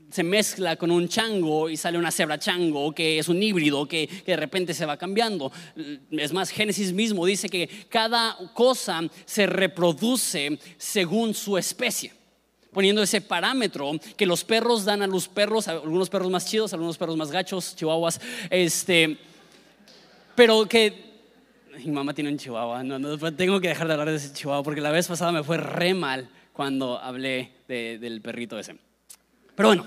se 0.09 0.23
mezcla 0.23 0.75
con 0.75 0.89
un 0.91 1.07
chango 1.07 1.69
y 1.69 1.77
sale 1.77 1.97
una 1.97 2.11
cebra 2.11 2.39
chango, 2.39 2.93
que 2.93 3.19
es 3.19 3.27
un 3.27 3.41
híbrido, 3.41 3.87
que, 3.87 4.07
que, 4.07 4.31
de 4.31 4.37
repente 4.37 4.73
se 4.73 4.85
va 4.85 4.97
cambiando. 4.97 5.51
Es 6.11 6.33
más, 6.33 6.49
Génesis 6.49 6.93
mismo 6.93 7.25
dice 7.25 7.49
que 7.49 7.69
cada 7.89 8.37
cosa 8.53 9.01
se 9.25 9.45
reproduce 9.45 10.57
según 10.77 11.33
su 11.33 11.57
especie. 11.57 12.13
Poniendo 12.71 13.01
ese 13.01 13.21
parámetro 13.21 13.93
que 14.15 14.27
los 14.27 14.43
perros 14.43 14.85
dan 14.85 15.01
a 15.01 15.07
los 15.07 15.27
perros, 15.27 15.67
algunos 15.67 16.07
perros 16.07 16.29
más 16.29 16.45
chidos, 16.45 16.71
algunos 16.71 16.99
perros 16.99 17.17
más 17.17 17.31
gachos, 17.31 17.75
chihuahuas, 17.75 18.21
este, 18.51 19.17
pero 20.35 20.67
que 20.67 21.08
mi 21.85 21.91
mamá 21.91 22.13
tiene 22.13 22.29
un 22.29 22.37
chihuahua. 22.37 22.83
No, 22.83 22.99
no, 22.99 23.17
tengo 23.33 23.59
que 23.59 23.69
dejar 23.69 23.87
de 23.87 23.93
hablar 23.93 24.09
de 24.09 24.15
ese 24.15 24.33
chihuahua 24.33 24.63
porque 24.63 24.81
la 24.81 24.91
vez 24.91 25.07
pasada 25.07 25.31
me 25.31 25.43
fue 25.43 25.57
re 25.57 25.93
mal 25.93 26.29
cuando 26.53 26.99
hablé 26.99 27.51
del 27.67 28.21
perrito 28.21 28.57
ese. 28.59 28.75
Pero 29.55 29.69
bueno, 29.69 29.85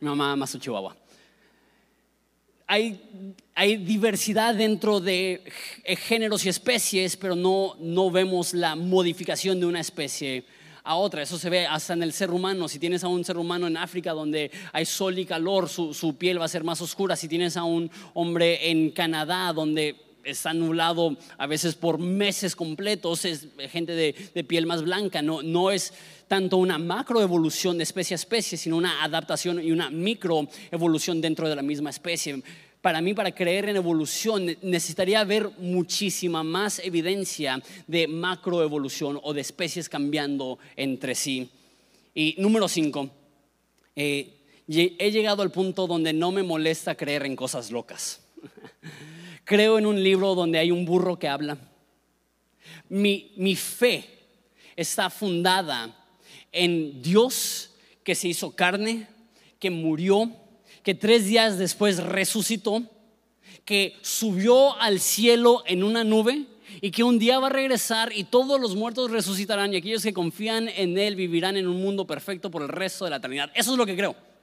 mi 0.00 0.08
mamá 0.08 0.32
ama 0.32 0.46
su 0.46 0.58
chihuahua. 0.58 0.96
Hay, 2.66 3.34
hay, 3.54 3.76
diversidad 3.76 4.54
dentro 4.54 4.98
de 4.98 5.44
géneros 5.84 6.46
y 6.46 6.48
especies, 6.48 7.16
pero 7.16 7.36
no, 7.36 7.76
no 7.78 8.10
vemos 8.10 8.54
la 8.54 8.74
modificación 8.74 9.60
de 9.60 9.66
una 9.66 9.80
especie 9.80 10.44
a 10.82 10.96
otra. 10.96 11.22
Eso 11.22 11.38
se 11.38 11.50
ve 11.50 11.66
hasta 11.66 11.92
en 11.92 12.02
el 12.02 12.12
ser 12.12 12.30
humano. 12.30 12.68
Si 12.68 12.78
tienes 12.78 13.04
a 13.04 13.08
un 13.08 13.24
ser 13.24 13.36
humano 13.36 13.66
en 13.66 13.76
África 13.76 14.12
donde 14.12 14.50
hay 14.72 14.86
sol 14.86 15.18
y 15.18 15.26
calor, 15.26 15.68
su, 15.68 15.92
su 15.92 16.16
piel 16.16 16.40
va 16.40 16.46
a 16.46 16.48
ser 16.48 16.64
más 16.64 16.80
oscura. 16.80 17.16
Si 17.16 17.28
tienes 17.28 17.56
a 17.58 17.64
un 17.64 17.90
hombre 18.14 18.70
en 18.70 18.90
Canadá 18.90 19.52
donde 19.52 20.03
está 20.24 20.54
nublado 20.54 21.16
a 21.38 21.46
veces 21.46 21.74
por 21.74 21.98
meses 21.98 22.56
completos, 22.56 23.24
es 23.24 23.48
gente 23.70 23.92
de, 23.92 24.44
piel 24.44 24.66
más 24.66 24.82
blanca, 24.82 25.22
no, 25.22 25.42
no 25.42 25.70
es 25.70 25.92
tanto 26.28 26.56
una 26.56 26.78
macroevolución 26.78 27.76
de 27.78 27.84
especie 27.84 28.14
a 28.14 28.16
especie, 28.16 28.58
sino 28.58 28.76
una 28.76 29.02
adaptación 29.02 29.62
y 29.62 29.72
una 29.72 29.90
microevolución 29.90 31.20
dentro 31.20 31.48
de 31.48 31.56
la 31.56 31.62
misma 31.62 31.90
especie. 31.90 32.42
Para 32.80 33.00
mí, 33.00 33.14
para 33.14 33.34
creer 33.34 33.70
en 33.70 33.76
evolución, 33.76 34.56
necesitaría 34.60 35.20
haber 35.20 35.50
muchísima 35.58 36.42
más 36.42 36.80
evidencia 36.80 37.62
de 37.86 38.06
macroevolución 38.06 39.18
o 39.22 39.32
de 39.32 39.40
especies 39.40 39.88
cambiando 39.88 40.58
entre 40.76 41.14
sí. 41.14 41.48
Y 42.14 42.34
número 42.38 42.68
cinco, 42.68 43.10
eh, 43.96 44.34
he 44.68 45.10
llegado 45.10 45.42
al 45.42 45.50
punto 45.50 45.86
donde 45.86 46.12
no 46.12 46.30
me 46.30 46.42
molesta 46.42 46.94
creer 46.94 47.24
en 47.24 47.36
cosas 47.36 47.70
locas. 47.70 48.20
Creo 49.44 49.78
en 49.78 49.86
un 49.86 50.02
libro 50.02 50.34
donde 50.34 50.58
hay 50.58 50.70
un 50.70 50.84
burro 50.84 51.18
que 51.18 51.28
habla. 51.28 51.58
Mi, 52.88 53.32
mi 53.36 53.54
fe 53.56 54.08
está 54.74 55.10
fundada 55.10 55.94
en 56.50 57.02
Dios 57.02 57.70
que 58.02 58.14
se 58.14 58.28
hizo 58.28 58.56
carne, 58.56 59.06
que 59.58 59.70
murió, 59.70 60.30
que 60.82 60.94
tres 60.94 61.26
días 61.26 61.58
después 61.58 62.02
resucitó, 62.02 62.82
que 63.64 63.96
subió 64.02 64.78
al 64.80 65.00
cielo 65.00 65.62
en 65.66 65.82
una 65.82 66.04
nube 66.04 66.46
y 66.80 66.90
que 66.90 67.04
un 67.04 67.18
día 67.18 67.38
va 67.38 67.46
a 67.46 67.50
regresar 67.50 68.12
y 68.14 68.24
todos 68.24 68.60
los 68.60 68.74
muertos 68.76 69.10
resucitarán 69.10 69.72
y 69.72 69.76
aquellos 69.76 70.02
que 70.02 70.12
confían 70.12 70.68
en 70.68 70.98
Él 70.98 71.16
vivirán 71.16 71.56
en 71.56 71.68
un 71.68 71.80
mundo 71.80 72.06
perfecto 72.06 72.50
por 72.50 72.62
el 72.62 72.68
resto 72.68 73.04
de 73.04 73.10
la 73.10 73.16
eternidad. 73.16 73.50
Eso 73.54 73.72
es 73.72 73.78
lo 73.78 73.86
que 73.86 73.96
creo 73.96 74.33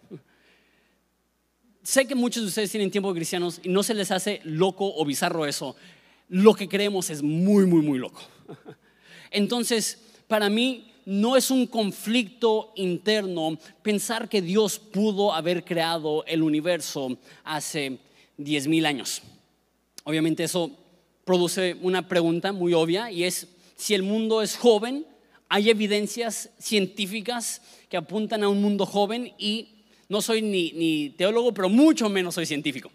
sé 1.84 2.06
que 2.06 2.16
muchos 2.16 2.44
de 2.44 2.50
ustedes 2.50 2.72
tienen 2.72 2.92
tiempo 2.92 3.14
de 3.14 3.20
cristianos 3.20 3.60
y 3.64 3.70
no 3.70 3.84
se 3.84 3.94
les 3.94 4.12
hace 4.12 4.42
loco 4.44 4.94
o 4.96 5.06
bizarro 5.06 5.46
eso. 5.46 5.76
Lo 6.30 6.54
que 6.54 6.70
creemos 6.70 7.10
es 7.10 7.22
muy, 7.22 7.66
muy, 7.66 7.82
muy 7.82 8.00
loco. 8.00 8.22
Entonces, 9.32 10.00
para 10.28 10.50
mí 10.50 10.92
no 11.06 11.36
es 11.36 11.52
un 11.52 11.68
conflicto 11.68 12.72
interno 12.76 13.58
pensar 13.82 14.30
que 14.30 14.42
Dios 14.42 14.80
pudo 14.80 15.34
haber 15.34 15.64
creado 15.64 16.24
el 16.26 16.44
universo 16.44 17.18
hace 17.44 18.00
10 18.38 18.68
mil 18.68 18.86
años. 18.86 19.22
Obviamente 20.04 20.44
eso 20.44 20.72
produce 21.26 21.78
una 21.82 22.08
pregunta 22.08 22.52
muy 22.52 22.74
obvia 22.74 23.12
y 23.12 23.24
es 23.24 23.48
si 23.76 23.94
el 23.94 24.04
mundo 24.04 24.42
es 24.42 24.58
joven, 24.58 25.06
hay 25.50 25.70
evidencias 25.70 26.50
científicas 26.60 27.62
que 27.90 27.98
apuntan 27.98 28.44
a 28.44 28.50
un 28.50 28.62
mundo 28.62 28.86
joven 28.86 29.34
y 29.38 29.81
no 30.12 30.22
soy 30.22 30.42
ni, 30.42 31.10
teólogo, 31.12 31.54
pero 31.54 31.70
mucho 31.70 32.10
menos 32.10 32.36
soy 32.36 32.46
científico. 32.46 32.92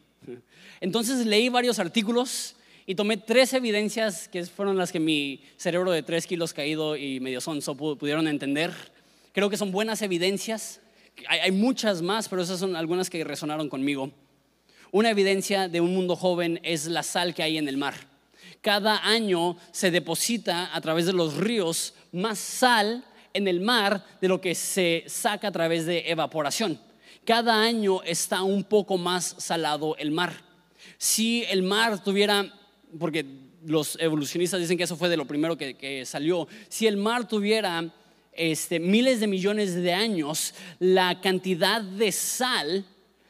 Entonces 0.82 1.24
leí 1.24 1.48
varios 1.48 1.78
artículos 1.78 2.56
y 2.84 2.94
tomé 2.94 3.16
tres 3.16 3.54
evidencias 3.54 4.28
que 4.28 4.44
fueron 4.44 4.76
las 4.76 4.92
que 4.92 5.00
mi 5.00 5.42
cerebro 5.56 5.92
de 5.92 6.02
tres 6.02 6.26
kilos 6.26 6.52
caído 6.52 6.94
y 6.94 7.18
medio 7.20 7.40
sonso 7.40 7.74
pudieron 7.74 8.28
entender. 8.28 8.70
Creo 9.32 9.48
que 9.48 9.56
son 9.56 9.72
buenas 9.72 10.02
evidencias. 10.02 10.82
Hay, 11.26 11.52
muchas 11.52 12.02
más, 12.02 12.28
pero 12.28 12.42
esas 12.42 12.60
son 12.60 12.76
algunas 12.76 13.08
que 13.08 13.24
resonaron 13.24 13.70
conmigo. 13.70 14.12
Una 14.92 15.08
evidencia 15.08 15.70
de 15.70 15.80
un 15.80 15.94
mundo 15.94 16.16
joven 16.16 16.60
es 16.62 16.84
la 16.84 17.02
sal 17.02 17.34
que 17.34 17.42
hay 17.42 17.56
en 17.56 17.66
el 17.66 17.78
mar. 17.78 17.94
Cada 18.60 19.06
año 19.08 19.56
se 19.72 19.90
deposita 19.90 20.76
a 20.76 20.80
través 20.82 21.06
de 21.06 21.14
los 21.14 21.38
ríos 21.38 21.94
más 22.12 22.38
sal 22.38 23.06
en 23.32 23.48
el 23.48 23.62
mar 23.62 24.04
de 24.20 24.28
lo 24.28 24.38
que 24.38 24.54
se 24.54 25.04
saca 25.06 25.48
a 25.48 25.52
través 25.52 25.86
de 25.86 26.10
evaporación 26.10 26.78
cada 27.26 27.60
año 27.60 28.02
está 28.04 28.42
un 28.42 28.64
poco 28.64 28.96
más 28.96 29.34
salado 29.38 29.96
el 29.98 30.12
mar. 30.12 30.32
Si 30.96 31.42
el 31.44 31.62
mar 31.62 32.02
tuviera, 32.02 32.50
porque 32.98 33.26
los 33.66 33.98
evolucionistas 34.00 34.60
dicen 34.60 34.78
que 34.78 34.84
eso 34.84 34.96
fue 34.96 35.08
de 35.08 35.16
lo 35.16 35.26
primero 35.26 35.58
que, 35.58 36.04
salió, 36.06 36.46
si 36.68 36.86
el 36.86 36.96
mar 36.96 37.28
tuviera 37.28 37.92
este, 38.32 38.78
miles 38.78 39.20
de 39.20 39.26
millones 39.26 39.74
de 39.74 39.92
años, 39.92 40.54
la 40.78 41.20
cantidad 41.20 41.82
de 41.82 42.12
sal 42.12 42.84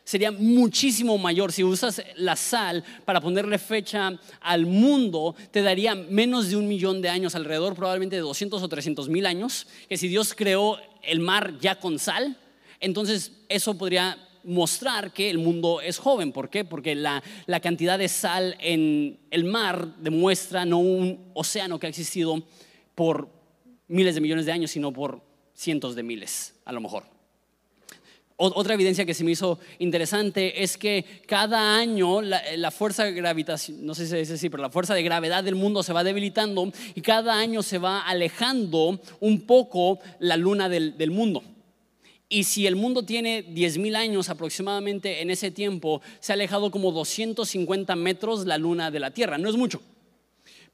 sería 0.05 0.31
muchísimo 0.31 1.17
mayor. 1.19 1.51
Si 1.51 1.65
usas 1.65 2.03
la 2.17 2.37
sal 2.37 2.85
para 3.05 3.21
ponerle 3.21 3.59
fecha 3.59 4.13
al 4.41 4.67
mundo, 4.67 5.35
te 5.51 5.63
daría 5.63 5.95
menos 5.95 6.51
de 6.51 6.57
un 6.57 6.69
millón 6.69 7.01
de 7.01 7.09
años, 7.09 7.35
alrededor 7.35 7.75
probablemente 7.75 8.17
de 8.17 8.23
200 8.23 8.63
o 8.63 8.69
300 8.69 9.09
mil 9.09 9.27
años, 9.27 9.67
que 9.89 9.97
si 9.97 10.07
Dios 10.07 10.35
creó 10.35 10.79
el 11.03 11.21
mar 11.21 11.59
ya 11.61 11.81
con 11.81 11.99
sal, 11.99 12.37
entonces 12.81 13.33
eso 13.49 13.77
podría 13.77 14.19
mostrar 14.45 15.13
que 15.13 15.29
el 15.29 15.39
mundo 15.39 15.81
es 15.81 15.99
joven. 15.99 16.33
¿Por 16.33 16.49
qué? 16.49 16.65
Porque 16.65 16.95
la, 16.95 17.23
la 17.47 17.61
cantidad 17.61 17.99
de 17.99 18.09
sal 18.09 18.57
en 18.61 19.19
el 19.31 19.45
mar 19.45 19.97
demuestra 19.99 20.65
no 20.65 20.79
un 20.79 21.31
océano 21.35 21.79
que 21.79 21.87
ha 21.87 21.91
existido 21.91 22.43
por 22.95 23.29
miles 23.89 24.15
de 24.15 24.21
millones 24.21 24.47
de 24.47 24.53
años, 24.53 24.71
sino 24.71 24.93
por 24.93 25.21
cientos 25.55 25.95
de 25.95 26.03
miles, 26.03 26.55
a 26.65 26.73
lo 26.73 26.81
mejor. 26.81 27.05
Otra 28.39 28.75
evidencia 28.75 29.07
que 29.07 29.15
se 29.15 29.25
me 29.25 29.31
hizo 29.31 29.59
interesante 29.79 30.63
es 30.63 30.77
que 30.77 31.07
cada 31.27 31.79
año 31.79 32.21
la, 32.21 32.71
fuerza 32.71 33.09
gravitación, 33.11 33.87
no 33.87 33.95
sé 33.95 34.05
si 34.05 34.11
se 34.11 34.19
dice 34.19 34.35
así, 34.35 34.51
pero 34.51 34.63
la 34.63 34.69
fuerza 34.69 34.93
de 34.93 35.03
gravedad 35.03 35.43
del 35.43 35.55
mundo 35.55 35.83
se 35.83 35.95
va 35.95 36.05
debilitando 36.05 36.71
y 36.95 37.01
cada 37.01 37.39
año 37.39 37.63
se 37.63 37.79
va 37.79 38.03
alejando 38.03 39.01
un 39.21 39.47
poco 39.47 40.01
la 40.19 40.37
luna 40.37 40.69
del, 40.69 40.99
del 40.99 41.11
mundo. 41.11 41.43
Y 42.29 42.45
si 42.45 42.67
el 42.67 42.75
mundo 42.75 43.05
tiene 43.05 43.47
10.000 43.47 43.95
años 43.97 44.29
aproximadamente 44.29 45.23
en 45.23 45.31
ese 45.31 45.51
tiempo, 45.51 46.01
se 46.19 46.33
ha 46.33 46.35
alejado 46.35 46.71
como 46.71 46.91
250 46.91 47.95
metros 47.95 48.47
la 48.47 48.59
luna 48.59 48.91
de 48.91 49.01
la 49.01 49.13
Tierra. 49.13 49.39
No 49.39 49.49
es 49.49 49.57
mucho. 49.57 49.81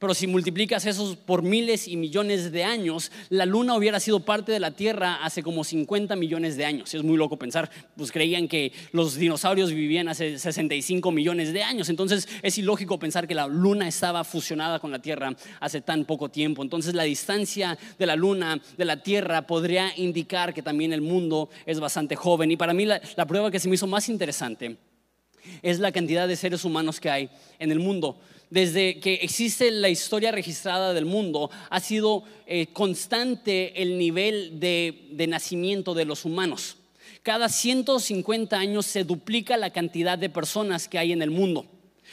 Pero 0.03 0.15
si 0.15 0.27
multiplicas 0.27 0.85
esos 0.85 1.15
por 1.15 1.45
miles 1.45 1.87
y 1.87 1.97
millones 1.97 2.51
de 2.51 2.65
años, 2.65 3.13
la 3.29 3.47
luna 3.47 3.77
hubiera 3.77 4.01
sido 4.01 4.19
parte 4.19 4.51
de 4.51 4.59
la 4.59 4.73
Tierra 4.73 5.23
hace 5.23 5.45
como 5.45 5.63
50 5.63 6.17
millones 6.17 6.57
de 6.57 6.65
años. 6.65 6.93
Es 6.93 7.05
muy 7.05 7.17
loco 7.17 7.39
pensar, 7.39 7.71
pues 7.97 8.11
creían 8.11 8.49
que 8.49 8.73
los 8.91 9.15
dinosaurios 9.15 9.71
vivían 9.73 10.09
hace 10.09 10.41
65 10.41 11.13
millones 11.13 11.53
de 11.53 11.63
años. 11.63 11.89
Entonces 11.89 12.29
es 12.43 12.59
ilógico 12.59 12.99
pensar 12.99 13.29
que 13.29 13.37
la 13.37 13.47
luna 13.47 13.87
estaba 13.87 14.25
fusionada 14.25 14.81
con 14.81 14.91
la 14.91 14.99
Tierra 14.99 15.37
hace 15.61 15.81
tan 15.81 16.05
poco 16.05 16.29
tiempo. 16.29 16.65
Entonces 16.65 16.95
la 16.95 17.05
distancia 17.05 17.79
de 17.97 18.07
la 18.07 18.17
luna 18.17 18.61
de 18.77 18.85
la 18.85 19.05
Tierra 19.05 19.47
podría 19.47 19.97
indicar 19.97 20.53
que 20.53 20.63
también 20.63 20.93
el 20.93 21.01
mundo 21.01 21.49
es 21.65 21.79
bastante 21.79 22.17
joven. 22.17 22.51
Y 22.51 22.57
para 22.57 22.75
mí 22.75 22.87
la, 22.87 23.01
la 23.15 23.27
prueba 23.27 23.53
que 23.53 23.61
se 23.61 23.69
me 23.69 23.77
hizo 23.77 23.87
más 23.87 24.09
interesante 24.09 24.79
es 25.63 25.79
la 25.79 25.93
cantidad 25.93 26.27
de 26.27 26.35
seres 26.35 26.65
humanos 26.65 26.99
que 26.99 27.09
hay 27.09 27.31
en 27.61 27.71
el 27.71 27.79
mundo 27.79 28.19
desde 28.53 29.01
que 29.01 29.15
existe 29.23 29.71
la 29.71 29.89
historia 29.89 30.31
registrada 30.31 30.93
del 30.93 31.07
mundo, 31.07 31.51
ha 31.71 31.81
sido 31.81 32.23
eh, 32.47 32.67
constante 32.67 33.81
el 33.81 33.97
nivel 33.97 34.61
de, 34.61 35.09
de 35.13 35.27
nacimiento 35.27 35.95
de 35.95 36.05
los 36.05 36.27
humanos. 36.27 36.77
Cada 37.23 37.49
150 37.49 38.55
años 38.59 38.85
se 38.85 39.05
duplica 39.05 39.57
la 39.57 39.71
cantidad 39.71 40.19
de 40.19 40.29
personas 40.29 40.87
que 40.87 40.99
hay 40.99 41.13
en 41.13 41.23
el 41.23 41.31
mundo. 41.31 41.65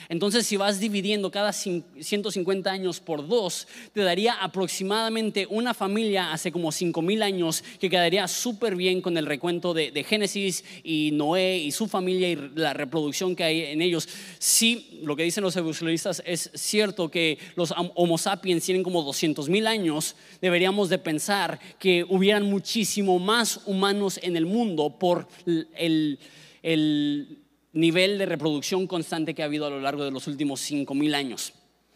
Entonces, 0.07 0.45
si 0.45 0.57
vas 0.57 0.79
dividiendo 0.79 1.31
cada 1.31 1.51
150 1.51 2.71
años 2.71 2.99
por 2.99 3.27
dos, 3.27 3.67
te 3.93 4.01
daría 4.01 4.33
aproximadamente 4.33 5.47
una 5.49 5.73
familia 5.73 6.31
hace 6.31 6.51
como 6.51 6.71
5000 6.71 7.23
años 7.23 7.63
que 7.79 7.89
quedaría 7.89 8.27
súper 8.27 8.75
bien 8.75 9.01
con 9.01 9.17
el 9.17 9.25
recuento 9.25 9.73
de, 9.73 9.99
Génesis 10.03 10.63
y 10.83 11.11
Noé 11.11 11.57
y 11.57 11.71
su 11.71 11.87
familia 11.87 12.29
y 12.29 12.51
la 12.55 12.73
reproducción 12.73 13.35
que 13.35 13.43
hay 13.43 13.61
en 13.65 13.81
ellos. 13.81 14.07
Sí, 14.39 15.01
lo 15.03 15.15
que 15.15 15.23
dicen 15.23 15.43
los 15.43 15.55
evolucionistas 15.55 16.23
es 16.25 16.49
cierto 16.53 17.09
que 17.09 17.37
los 17.55 17.73
Homo 17.95 18.17
sapiens 18.17 18.63
tienen 18.63 18.83
como 18.83 19.03
200 19.03 19.49
mil 19.49 19.67
años, 19.67 20.15
deberíamos 20.41 20.89
de 20.89 20.97
pensar 20.97 21.59
que 21.79 22.05
hubieran 22.07 22.49
muchísimo 22.49 23.19
más 23.19 23.61
humanos 23.65 24.19
en 24.23 24.35
el 24.37 24.45
mundo 24.45 24.97
por 24.97 25.27
el, 25.75 26.19
el 26.63 27.39
nivel 27.73 28.17
de 28.17 28.25
reproducción 28.25 28.87
constante 28.87 29.33
que 29.33 29.41
ha 29.41 29.45
habido 29.45 29.65
a 29.65 29.69
lo 29.69 29.79
largo 29.79 30.03
de 30.03 30.11
los 30.11 30.27
últimos 30.27 30.61
5.000 30.69 31.15
años. 31.15 31.53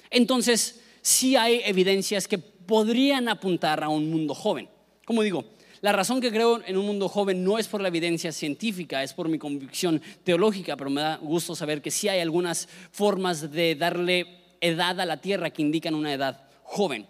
Entonces, 0.09 0.81
sí 1.01 1.35
hay 1.35 1.61
evidencias 1.65 2.27
que 2.27 2.37
podrían 2.37 3.27
apuntar 3.29 3.83
a 3.83 3.89
un 3.89 4.09
mundo 4.09 4.33
joven. 4.33 4.69
Como 5.05 5.21
digo, 5.21 5.45
la 5.81 5.91
razón 5.91 6.21
que 6.21 6.31
creo 6.31 6.61
en 6.65 6.77
un 6.77 6.85
mundo 6.85 7.09
joven 7.09 7.43
no 7.43 7.59
es 7.59 7.67
por 7.67 7.81
la 7.81 7.89
evidencia 7.89 8.31
científica, 8.31 9.03
es 9.03 9.13
por 9.13 9.27
mi 9.27 9.37
convicción 9.37 10.01
teológica, 10.23 10.77
pero 10.77 10.89
me 10.89 11.01
da 11.01 11.17
gusto 11.17 11.55
saber 11.55 11.81
que 11.81 11.91
sí 11.91 12.07
hay 12.07 12.21
algunas 12.21 12.69
formas 12.91 13.51
de 13.51 13.75
darle 13.75 14.25
edad 14.61 14.99
a 15.01 15.05
la 15.05 15.17
tierra 15.17 15.49
que 15.49 15.61
indican 15.61 15.93
una 15.93 16.13
edad 16.13 16.47
joven. 16.63 17.05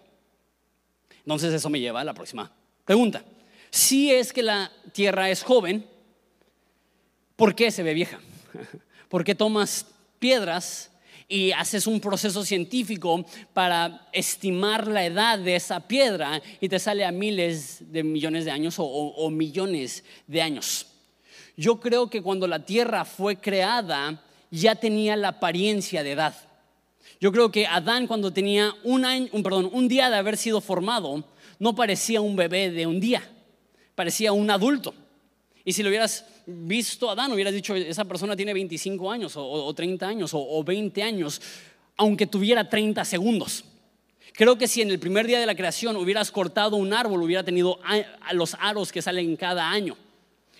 Entonces 1.18 1.54
eso 1.54 1.70
me 1.70 1.78
lleva 1.78 2.00
a 2.00 2.04
la 2.04 2.14
próxima 2.14 2.50
pregunta. 2.84 3.24
Si 3.70 4.10
es 4.10 4.32
que 4.32 4.42
la 4.42 4.72
tierra 4.92 5.30
es 5.30 5.42
joven, 5.42 5.86
¿por 7.36 7.54
qué 7.54 7.70
se 7.70 7.82
ve 7.82 7.94
vieja? 7.94 8.18
Porque 9.08 9.34
tomas 9.34 9.86
piedras 10.18 10.90
y 11.28 11.52
haces 11.52 11.86
un 11.86 12.00
proceso 12.00 12.44
científico 12.44 13.24
para 13.52 14.08
estimar 14.12 14.86
la 14.86 15.04
edad 15.04 15.38
de 15.38 15.56
esa 15.56 15.80
piedra 15.86 16.40
y 16.60 16.68
te 16.68 16.78
sale 16.78 17.04
a 17.04 17.12
miles 17.12 17.92
de 17.92 18.02
millones 18.02 18.44
de 18.44 18.50
años 18.50 18.76
o, 18.78 19.30
millones 19.30 20.04
de 20.26 20.42
años. 20.42 20.86
Yo 21.56 21.80
creo 21.80 22.10
que 22.10 22.22
cuando 22.22 22.46
la 22.46 22.64
Tierra 22.64 23.04
fue 23.04 23.36
creada 23.36 24.22
ya 24.50 24.74
tenía 24.74 25.16
la 25.16 25.28
apariencia 25.28 26.02
de 26.02 26.12
edad. 26.12 26.34
Yo 27.20 27.32
creo 27.32 27.50
que 27.50 27.66
Adán 27.66 28.06
cuando 28.06 28.32
tenía 28.32 28.74
un, 28.84 29.04
año, 29.04 29.28
un, 29.32 29.42
perdón, 29.42 29.70
un 29.72 29.88
día 29.88 30.10
de 30.10 30.16
haber 30.16 30.36
sido 30.36 30.60
formado 30.60 31.24
no 31.58 31.74
parecía 31.74 32.20
un 32.20 32.36
bebé 32.36 32.70
de 32.70 32.86
un 32.86 33.00
día, 33.00 33.22
parecía 33.94 34.32
un 34.32 34.50
adulto. 34.50 34.94
Y 35.64 35.72
si 35.72 35.82
lo 35.82 35.88
hubieras 35.88 36.26
visto 36.46 37.08
a 37.08 37.12
Adán, 37.12 37.32
hubieras 37.32 37.54
dicho, 37.54 37.74
esa 37.74 38.04
persona 38.04 38.36
tiene 38.36 38.52
25 38.52 39.10
años 39.10 39.32
o, 39.36 39.72
30 39.72 40.06
años 40.06 40.30
o, 40.34 40.62
20 40.62 41.02
años, 41.02 41.40
aunque 41.96 42.26
tuviera 42.26 42.68
30 42.68 43.04
segundos. 43.04 43.64
Creo 44.34 44.58
que 44.58 44.68
si 44.68 44.82
en 44.82 44.90
el 44.90 44.98
primer 44.98 45.26
día 45.26 45.40
de 45.40 45.46
la 45.46 45.54
creación 45.54 45.96
hubieras 45.96 46.30
cortado 46.30 46.76
un 46.76 46.92
árbol, 46.92 47.22
hubiera 47.22 47.44
tenido 47.44 47.78
los 48.32 48.56
aros 48.60 48.92
que 48.92 49.00
salen 49.00 49.36
cada 49.36 49.70
año. 49.70 49.96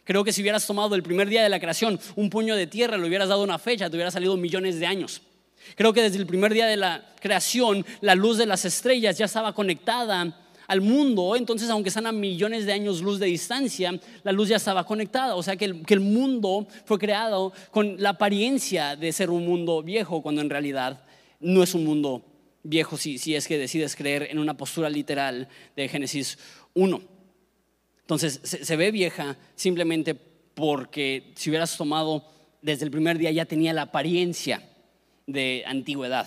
Creo 0.05 0.25
que 0.25 0.33
si 0.33 0.43
hubieras 0.43 0.67
tomado 0.67 0.95
el 0.95 1.03
primer 1.03 1.29
día 1.29 1.43
de 1.43 1.49
la 1.49 1.61
creación 1.61 1.99
un 2.15 2.31
puño 2.31 2.57
de 2.57 2.67
tierra, 2.67 2.97
le 2.97 3.07
hubieras 3.07 3.29
dado 3.29 3.43
una 3.43 3.59
fecha, 3.59 3.91
te 3.91 3.97
hubiera 3.97 4.11
salido 4.11 4.37
millones 4.37 4.79
de 4.79 4.87
años. 4.87 5.23
Creo 5.77 5.93
que 5.93 6.03
desde 6.03 6.19
el 6.19 6.27
primer 6.27 6.53
día 6.53 6.67
de 6.67 6.77
la 6.77 7.15
creación, 7.21 7.85
la 8.01 8.15
luz 8.15 8.39
de 8.39 8.47
las 8.47 8.65
estrellas 8.65 9.19
ya 9.19 9.25
estaba 9.25 9.55
conectada 9.55 10.44
al 10.67 10.81
mundo, 10.81 11.37
entonces 11.37 11.71
aunque 11.71 11.89
están 11.89 12.07
a 12.07 12.13
millones 12.13 12.67
de 12.67 12.73
años 12.73 13.01
luz 13.01 13.19
de 13.19 13.27
distancia, 13.27 13.99
la 14.23 14.33
luz 14.33 14.49
ya 14.49 14.57
estaba 14.57 14.85
conectada. 14.85 15.35
O 15.37 15.43
sea 15.43 15.57
que 15.57 15.65
el, 15.65 16.01
mundo 16.01 16.67
fue 16.85 16.99
creado 16.99 17.53
con 17.71 17.97
la 18.01 18.11
apariencia 18.11 18.97
de 18.97 19.13
ser 19.13 19.31
un 19.31 19.45
mundo 19.47 19.83
viejo, 19.83 20.23
cuando 20.23 20.41
en 20.41 20.51
realidad 20.51 21.05
no 21.41 21.63
es 21.63 21.75
un 21.75 21.85
mundo 21.85 22.25
viejo 22.63 22.97
si, 22.97 23.19
si 23.19 23.35
es 23.35 23.47
que 23.47 23.59
decides 23.59 23.97
creer 23.97 24.29
en 24.31 24.39
una 24.39 24.57
postura 24.57 24.89
literal 24.89 25.49
de 25.77 25.89
Génesis 25.89 26.39
1. 26.75 27.01
Entonces 28.01 28.41
se, 28.43 28.65
se 28.65 28.77
ve 28.77 28.91
vieja 28.91 29.37
simplemente 29.55 30.15
porque 30.15 31.33
si 31.37 31.51
hubieras 31.51 31.77
tomado 31.77 32.25
desde 32.63 32.85
el 32.85 32.91
primer 32.91 33.19
día 33.19 33.31
ya 33.31 33.45
tenía 33.45 33.73
la 33.73 33.83
apariencia 33.83 34.63
de 35.27 35.65
antigüedad. 35.67 36.27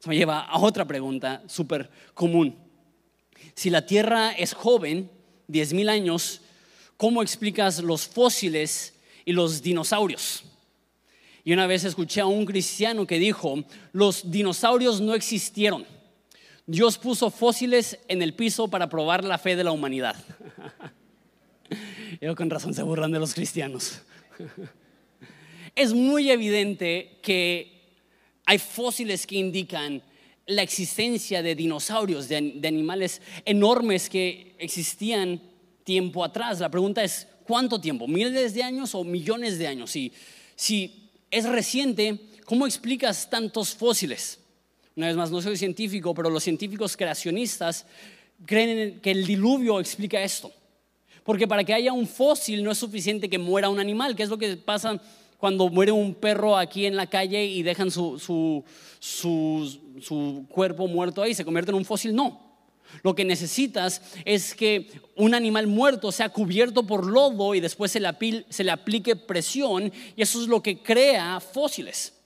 Eso 0.00 0.08
me 0.08 0.16
lleva 0.16 0.40
a 0.40 0.58
otra 0.58 0.84
pregunta 0.84 1.42
súper 1.46 1.90
común. 2.14 2.56
Si 3.54 3.70
la 3.70 3.86
Tierra 3.86 4.32
es 4.32 4.54
joven, 4.54 5.10
10.000 5.48 5.88
años, 5.88 6.40
¿cómo 6.96 7.22
explicas 7.22 7.82
los 7.82 8.06
fósiles 8.06 8.94
y 9.24 9.32
los 9.32 9.62
dinosaurios? 9.62 10.44
Y 11.44 11.52
una 11.52 11.66
vez 11.66 11.84
escuché 11.84 12.20
a 12.20 12.26
un 12.26 12.46
cristiano 12.46 13.06
que 13.06 13.18
dijo, 13.18 13.64
los 13.92 14.30
dinosaurios 14.30 15.00
no 15.00 15.14
existieron. 15.14 15.84
Dios 16.66 16.98
puso 16.98 17.30
fósiles 17.30 17.98
en 18.08 18.22
el 18.22 18.34
piso 18.34 18.68
para 18.68 18.88
probar 18.88 19.24
la 19.24 19.38
fe 19.38 19.56
de 19.56 19.64
la 19.64 19.72
humanidad. 19.72 20.16
Yo 22.20 22.36
con 22.36 22.50
razón 22.50 22.72
se 22.74 22.82
burlan 22.82 23.10
de 23.10 23.18
los 23.18 23.34
cristianos. 23.34 24.00
Es 25.74 25.94
muy 25.94 26.30
evidente 26.30 27.18
que 27.22 27.96
hay 28.44 28.58
fósiles 28.58 29.26
que 29.26 29.36
indican 29.36 30.02
la 30.54 30.62
existencia 30.62 31.42
de 31.42 31.54
dinosaurios, 31.54 32.28
de, 32.28 32.36
animales 32.64 33.20
enormes 33.44 34.08
que 34.08 34.54
existían 34.58 35.40
tiempo 35.84 36.24
atrás. 36.24 36.60
La 36.60 36.70
pregunta 36.70 37.02
es, 37.02 37.26
¿cuánto 37.44 37.80
tiempo? 37.80 38.06
¿Miles 38.06 38.54
de 38.54 38.62
años 38.62 38.94
o 38.94 39.04
millones 39.04 39.58
de 39.58 39.66
años? 39.66 39.90
Si, 39.90 40.12
si 40.54 41.10
es 41.30 41.44
reciente, 41.48 42.18
¿cómo 42.44 42.66
explicas 42.66 43.28
tantos 43.28 43.74
fósiles? 43.74 44.38
Una 44.94 45.06
vez 45.06 45.16
más, 45.16 45.30
no 45.30 45.40
soy 45.40 45.56
científico, 45.56 46.14
pero 46.14 46.28
los 46.28 46.44
científicos 46.44 46.96
creacionistas 46.96 47.86
creen 48.44 49.00
que 49.00 49.10
el 49.10 49.26
diluvio 49.26 49.80
explica 49.80 50.22
esto. 50.22 50.52
Porque 51.24 51.46
para 51.46 51.64
que 51.64 51.72
haya 51.72 51.92
un 51.92 52.06
fósil 52.06 52.62
no 52.62 52.72
es 52.72 52.78
suficiente 52.78 53.30
que 53.30 53.38
muera 53.38 53.68
un 53.68 53.78
animal, 53.78 54.16
que 54.16 54.24
es 54.24 54.28
lo 54.28 54.38
que 54.38 54.56
pasa 54.56 55.00
cuando 55.42 55.68
muere 55.68 55.90
un 55.90 56.14
perro 56.14 56.56
aquí 56.56 56.86
en 56.86 56.94
la 56.94 57.08
calle 57.08 57.44
y 57.44 57.64
dejan 57.64 57.90
su, 57.90 58.16
su, 58.20 58.62
su, 59.00 60.46
cuerpo 60.48 60.86
muerto 60.86 61.20
ahí, 61.20 61.34
se 61.34 61.44
convierte 61.44 61.72
en 61.72 61.78
un 61.78 61.84
fósil. 61.84 62.14
No. 62.14 62.40
Lo 63.02 63.16
que 63.16 63.24
necesitas 63.24 64.02
es 64.24 64.54
que 64.54 64.86
un 65.16 65.34
animal 65.34 65.66
muerto 65.66 66.12
sea 66.12 66.28
cubierto 66.28 66.84
por 66.84 67.04
lodo 67.04 67.56
y 67.56 67.60
después 67.60 67.90
se 67.90 67.98
le, 67.98 68.14
se 68.50 68.62
le 68.62 68.70
aplique 68.70 69.16
presión 69.16 69.92
y 70.14 70.22
eso 70.22 70.40
es 70.40 70.46
lo 70.46 70.62
que 70.62 70.80
crea 70.80 71.40
fósiles. 71.40 72.21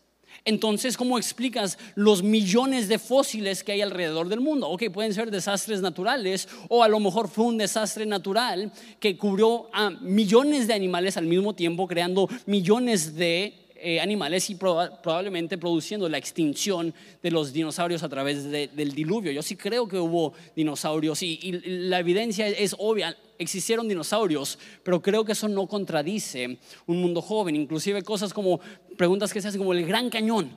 Entonces, 0.46 0.96
¿cómo 0.96 1.18
explicas 1.18 1.76
los 1.96 2.22
millones 2.22 2.87
de 2.88 3.00
fósiles 3.00 3.64
que 3.64 3.72
hay 3.72 3.82
alrededor 3.82 4.28
del 4.28 4.40
mundo? 4.40 4.68
Ok, 4.68 4.85
pueden 4.92 5.12
ser 5.12 5.30
desastres 5.30 5.80
naturales 5.80 6.48
o 6.68 6.85
a 6.85 6.88
lo 6.88 7.00
mejor 7.00 7.28
fue 7.28 7.46
un 7.46 7.59
desastre 7.59 8.06
natural 8.06 8.72
que 9.00 9.18
cubrió 9.18 9.68
a 9.72 9.90
millones 9.90 10.68
de 10.68 10.74
animales 10.74 11.16
al 11.16 11.26
mismo 11.26 11.52
tiempo, 11.52 11.88
creando 11.88 12.28
millones 12.46 13.16
de 13.16 13.65
eh, 13.80 14.00
animales 14.00 14.48
y 14.50 14.54
probablemente 14.54 15.58
produciendo 15.58 16.08
la 16.08 16.18
extinción 16.18 16.94
de 17.22 17.30
los 17.30 17.52
dinosaurios 17.52 18.02
a 18.02 18.08
través 18.08 18.50
del 18.50 18.92
diluvio. 18.94 19.32
Yo 19.32 19.42
sí 19.42 19.56
creo 19.56 19.86
que 19.86 19.98
hubo 19.98 20.32
dinosaurios 20.54 21.22
y, 21.22 21.60
la 21.64 21.98
evidencia 22.00 22.46
es 22.48 22.74
obvia. 22.78 23.16
Existieron 23.38 23.88
dinosaurios, 23.88 24.58
pero 24.82 25.02
creo 25.02 25.24
que 25.24 25.32
eso 25.32 25.48
no 25.48 25.66
contradice 25.66 26.58
un 26.86 27.00
mundo 27.00 27.20
joven. 27.20 27.56
Inclusive 27.56 28.02
cosas 28.02 28.32
como 28.32 28.60
preguntas 28.96 29.32
que 29.32 29.40
se 29.40 29.48
hacen 29.48 29.60
como 29.60 29.72
el 29.72 29.86
Gran 29.86 30.08
Cañón. 30.10 30.56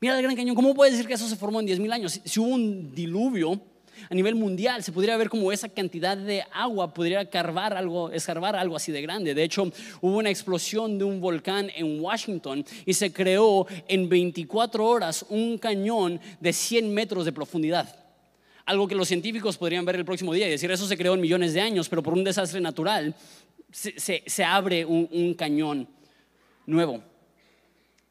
Mira 0.00 0.16
el 0.16 0.22
Gran 0.22 0.36
Cañón, 0.36 0.54
¿cómo 0.54 0.74
puede 0.74 0.92
decir 0.92 1.06
que 1.06 1.14
eso 1.14 1.28
se 1.28 1.36
formó 1.36 1.60
en 1.60 1.66
10.000 1.66 1.92
años? 1.92 2.20
Si 2.24 2.40
hubo 2.40 2.48
un 2.48 2.94
diluvio, 2.94 3.60
a 4.08 4.14
nivel 4.14 4.34
mundial. 4.34 4.82
Se 4.82 4.92
podría 4.92 5.16
ver 5.16 5.28
como 5.28 5.52
esa 5.52 5.68
cantidad 5.68 6.16
de 6.16 6.44
agua 6.52 6.92
podría 6.92 7.28
carvar 7.28 7.74
algo, 7.74 8.10
escarbar 8.10 8.56
algo 8.56 8.76
así 8.76 8.92
de 8.92 9.02
grande. 9.02 9.34
De 9.34 9.44
hecho, 9.44 9.70
hubo 10.00 10.18
una 10.18 10.30
explosión 10.30 10.98
de 10.98 11.04
un 11.04 11.20
volcán 11.20 11.70
en 11.74 12.00
Washington 12.00 12.64
y 12.86 12.94
se 12.94 13.12
creó 13.12 13.66
en 13.88 14.08
24 14.08 14.84
horas 14.84 15.24
un 15.28 15.58
cañón 15.58 16.20
de 16.40 16.52
100 16.52 16.92
metros 16.92 17.24
de 17.24 17.32
profundidad. 17.32 17.96
Algo 18.64 18.86
que 18.86 18.94
los 18.94 19.08
científicos 19.08 19.58
podrían 19.58 19.84
ver 19.84 19.96
el 19.96 20.04
próximo 20.04 20.32
día 20.32 20.46
y 20.46 20.50
decir, 20.50 20.70
eso 20.70 20.86
se 20.86 20.96
creó 20.96 21.14
en 21.14 21.20
millones 21.20 21.52
de 21.52 21.60
años, 21.60 21.88
pero 21.88 22.02
por 22.02 22.14
un 22.14 22.22
desastre 22.22 22.60
natural 22.60 23.14
se, 23.72 24.44
abre 24.44 24.84
un, 24.84 25.34
cañón 25.34 25.88
nuevo. 26.66 27.02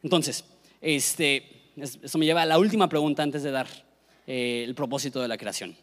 Entonces, 0.04 0.44
este, 0.82 1.72
eso 1.76 2.18
me 2.18 2.26
lleva 2.26 2.42
a 2.42 2.46
la 2.46 2.58
última 2.58 2.90
pregunta 2.90 3.24
antes 3.24 3.44
de 3.44 3.52
dar 3.52 3.68
eh, 4.28 4.64
el 4.66 4.76
propósito 4.76 5.22
de 5.22 5.28
la 5.28 5.38
creación. 5.38 5.76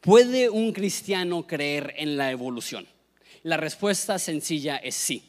¿Puede 0.00 0.50
un 0.50 0.72
cristiano 0.72 1.46
creer 1.46 1.94
en 1.96 2.16
la 2.16 2.30
evolución? 2.30 2.86
La 3.42 3.56
respuesta 3.56 4.18
sencilla 4.18 4.76
es 4.76 4.94
sí. 4.94 5.24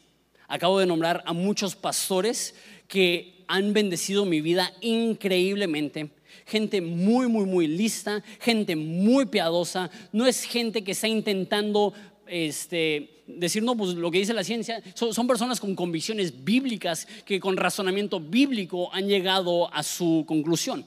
Acabo 0.48 0.78
de 0.78 0.86
nombrar 0.86 1.22
a 1.26 1.32
muchos 1.32 1.74
pastores 1.74 2.54
que 2.86 3.44
han 3.48 3.72
bendecido 3.72 4.24
mi 4.24 4.40
vida 4.40 4.72
increíblemente. 4.80 6.10
Gente 6.46 6.80
muy, 6.80 7.28
muy, 7.28 7.46
muy 7.46 7.66
lista, 7.66 8.22
gente 8.40 8.76
muy 8.76 9.26
piadosa. 9.26 9.90
No 10.12 10.26
es 10.26 10.44
gente 10.44 10.84
que 10.84 10.92
está 10.92 11.08
intentando 11.08 11.94
este, 12.26 13.22
decir, 13.26 13.62
no, 13.62 13.76
pues 13.76 13.94
lo 13.94 14.10
que 14.10 14.18
dice 14.18 14.34
la 14.34 14.44
ciencia, 14.44 14.82
son, 14.94 15.26
personas 15.26 15.60
con 15.60 15.74
convicciones 15.74 16.44
bíblicas 16.44 17.06
que 17.24 17.40
con 17.40 17.56
razonamiento 17.56 18.20
bíblico 18.20 18.92
han 18.92 19.08
llegado 19.08 19.72
a 19.72 19.82
su 19.82 20.24
conclusión. 20.26 20.84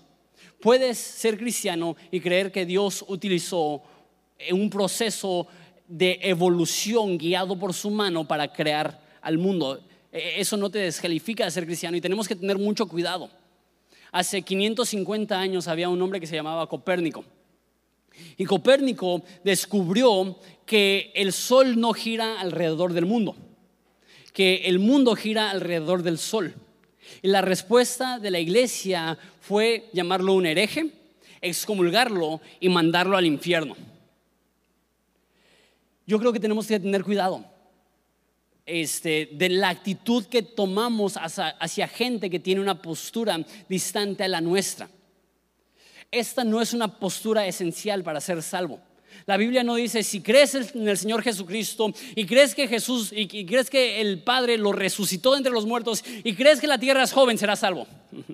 Puedes 0.60 0.98
ser 0.98 1.38
cristiano 1.38 1.96
y 2.12 2.20
creer 2.20 2.52
que 2.52 2.66
Dios 2.66 3.06
utilizó 3.08 3.82
un 4.52 4.70
proceso 4.70 5.48
de 5.88 6.20
evolución 6.22 7.18
guiado 7.18 7.58
por 7.58 7.74
su 7.74 7.90
mano 7.90 8.28
para 8.28 8.52
crear 8.52 9.02
al 9.22 9.38
mundo. 9.38 9.82
E, 10.12 10.40
eso 10.42 10.58
no 10.58 10.70
te 10.70 10.80
descalifica 10.80 11.46
de 11.46 11.52
ser 11.52 11.66
cristiano 11.66 11.98
y 11.98 12.02
tenemos 12.02 12.28
que 12.28 12.36
tener 12.36 12.58
mucho 12.58 12.88
cuidado. 12.88 13.30
Hace 14.12 14.42
550 14.42 15.40
años 15.40 15.68
había 15.68 15.90
un 15.90 16.02
hombre 16.02 16.20
que 16.20 16.28
se 16.28 16.36
llamaba 16.36 16.68
Copérnico. 16.68 17.24
Y 18.36 18.46
Copérnico 18.46 19.24
descubrió 19.44 20.40
que 20.66 21.12
el 21.14 21.32
sol 21.34 21.80
no 21.80 21.94
gira 21.94 22.40
alrededor 22.40 22.94
del 22.94 23.06
mundo, 23.06 23.36
que 24.34 24.64
el 24.66 24.80
mundo 24.80 25.16
gira 25.16 25.52
alrededor 25.52 26.02
del 26.04 26.18
sol. 26.18 26.56
Y 27.22 27.28
la 27.28 27.42
respuesta 27.42 28.20
de 28.20 28.32
la 28.32 28.40
iglesia 28.40 29.18
fue 29.42 29.90
llamarlo 29.94 30.34
un 30.34 30.46
hereje, 30.46 30.92
excomulgarlo 31.42 32.42
y 32.60 32.70
mandarlo 32.70 33.18
al 33.18 33.26
infierno. 33.26 33.76
Yo 36.06 36.20
creo 36.20 36.32
que 36.32 36.40
tenemos 36.40 36.68
que 36.68 36.80
tener 36.80 37.04
cuidado 37.04 37.44
este, 38.66 39.30
de 39.32 39.50
la 39.50 39.70
actitud 39.70 40.26
que 40.26 40.42
tomamos 40.42 41.16
hacia, 41.18 41.88
gente 41.88 42.30
que 42.30 42.40
tiene 42.40 42.62
una 42.62 42.82
postura 42.82 43.40
distante 43.68 44.24
a 44.24 44.28
la 44.28 44.42
nuestra. 44.42 44.90
Esta 46.12 46.44
no 46.44 46.62
es 46.62 46.74
una 46.74 47.00
postura 47.00 47.48
esencial 47.48 48.04
para 48.04 48.22
ser 48.22 48.44
salvo. 48.44 48.80
La 49.26 49.38
Biblia 49.38 49.64
no 49.64 49.76
dice 49.76 50.04
si 50.04 50.22
crees 50.22 50.56
en 50.56 50.88
el 50.88 50.98
Señor 50.98 51.22
Jesucristo 51.22 51.94
y 52.16 52.26
crees 52.26 52.56
que 52.56 52.68
Jesús 52.68 53.12
y, 53.16 53.46
crees 53.46 53.70
que 53.70 54.02
el 54.02 54.20
Padre 54.20 54.58
lo 54.58 54.72
resucitó 54.72 55.36
entre 55.36 55.52
los 55.52 55.66
muertos 55.66 56.04
y 56.24 56.34
crees 56.34 56.60
que 56.60 56.68
la 56.68 56.78
tierra 56.78 57.04
es 57.04 57.12
joven, 57.12 57.38
serás 57.38 57.60
salvo. 57.60 57.88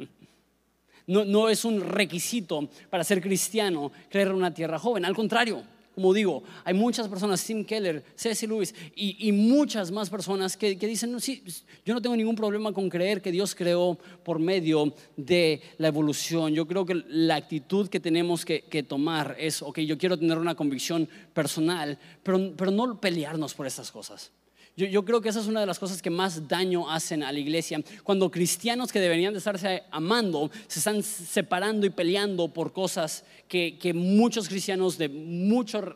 No, 1.06 1.26
no 1.26 1.50
es 1.50 1.66
un 1.66 1.82
requisito 1.82 2.70
para 2.90 3.04
ser 3.04 3.22
cristiano 3.22 3.92
creer 4.10 4.30
en 4.30 4.36
una 4.36 4.54
tierra 4.54 4.80
joven. 4.80 5.04
Al 5.04 5.14
contrario, 5.14 5.62
como 5.94 6.14
digo, 6.14 6.44
hay 6.64 6.74
muchas 6.74 7.08
personas, 7.08 7.44
Tim 7.44 7.64
Keller, 7.64 8.04
Cecil 8.16 8.50
Lewis 8.50 8.74
y, 8.96 9.32
muchas 9.32 9.92
más 9.92 10.10
personas 10.10 10.58
que, 10.58 10.76
dicen, 10.76 11.12
no, 11.12 11.20
sí, 11.20 11.44
yo 11.86 11.94
no 11.94 12.02
tengo 12.02 12.16
ningún 12.16 12.36
problema 12.36 12.74
con 12.74 12.90
creer 12.90 13.22
que 13.22 13.32
Dios 13.32 13.54
creó 13.54 13.98
por 14.24 14.40
medio 14.40 14.94
de 15.16 15.62
la 15.78 15.88
evolución. 15.88 16.54
Yo 16.54 16.66
creo 16.66 16.86
que 16.86 17.04
la 17.08 17.36
actitud 17.36 17.90
que 17.90 18.00
tenemos 18.00 18.46
que, 18.46 18.86
tomar 18.88 19.36
es, 19.40 19.62
ok, 19.62 19.80
yo 19.80 19.98
quiero 19.98 20.18
tener 20.18 20.38
una 20.38 20.56
convicción 20.56 21.08
personal, 21.34 21.98
pero, 22.24 22.54
pero 22.56 22.72
no 22.72 23.00
pelearnos 23.00 23.54
por 23.54 23.68
estas 23.68 23.92
cosas. 23.92 24.32
Yo, 24.76 25.06
creo 25.06 25.22
que 25.22 25.30
esa 25.30 25.40
es 25.40 25.46
una 25.46 25.60
de 25.60 25.68
las 25.68 25.78
cosas 25.78 26.02
que 26.02 26.10
más 26.10 26.48
daño 26.48 26.90
hacen 26.90 27.22
a 27.22 27.32
la 27.32 27.38
iglesia. 27.38 27.80
Cuando 28.04 28.32
cristianos 28.32 28.92
que 28.92 29.00
deberían 29.00 29.32
de 29.32 29.38
estarse 29.38 29.84
amando 29.92 30.50
se 30.68 30.80
están 30.80 31.04
separando 31.04 31.86
y 31.86 31.92
peleando 31.92 32.48
por 32.48 32.74
cosas 32.74 33.24
que, 33.48 33.94
muchos 33.94 34.50
cristianos 34.50 34.98
de 34.98 35.10
mucha 35.10 35.96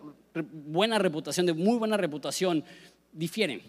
buena 0.52 1.00
reputación, 1.00 1.48
de 1.48 1.54
muy 1.54 1.78
buena 1.80 1.98
reputación, 1.98 2.64
difieren. 3.12 3.64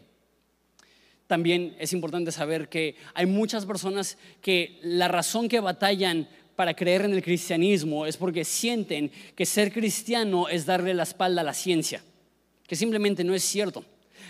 También 1.26 1.74
es 1.78 1.94
importante 1.94 2.30
saber 2.30 2.68
que 2.68 2.96
hay 3.14 3.24
muchas 3.24 3.64
personas 3.64 4.18
que 4.42 4.78
la 4.82 5.08
razón 5.08 5.48
que 5.48 5.60
batallan 5.60 6.28
para 6.54 6.74
creer 6.74 7.06
en 7.06 7.14
el 7.14 7.22
cristianismo 7.22 8.04
es 8.04 8.18
porque 8.18 8.44
sienten 8.44 9.10
que 9.34 9.46
ser 9.46 9.72
cristiano 9.72 10.48
es 10.48 10.66
darle 10.66 10.92
la 10.92 11.04
espalda 11.04 11.40
a 11.40 11.44
la 11.44 11.54
ciencia, 11.54 12.02
que 12.66 12.76
simplemente 12.76 13.24
no 13.24 13.34
es 13.34 13.42
cierto 13.42 13.84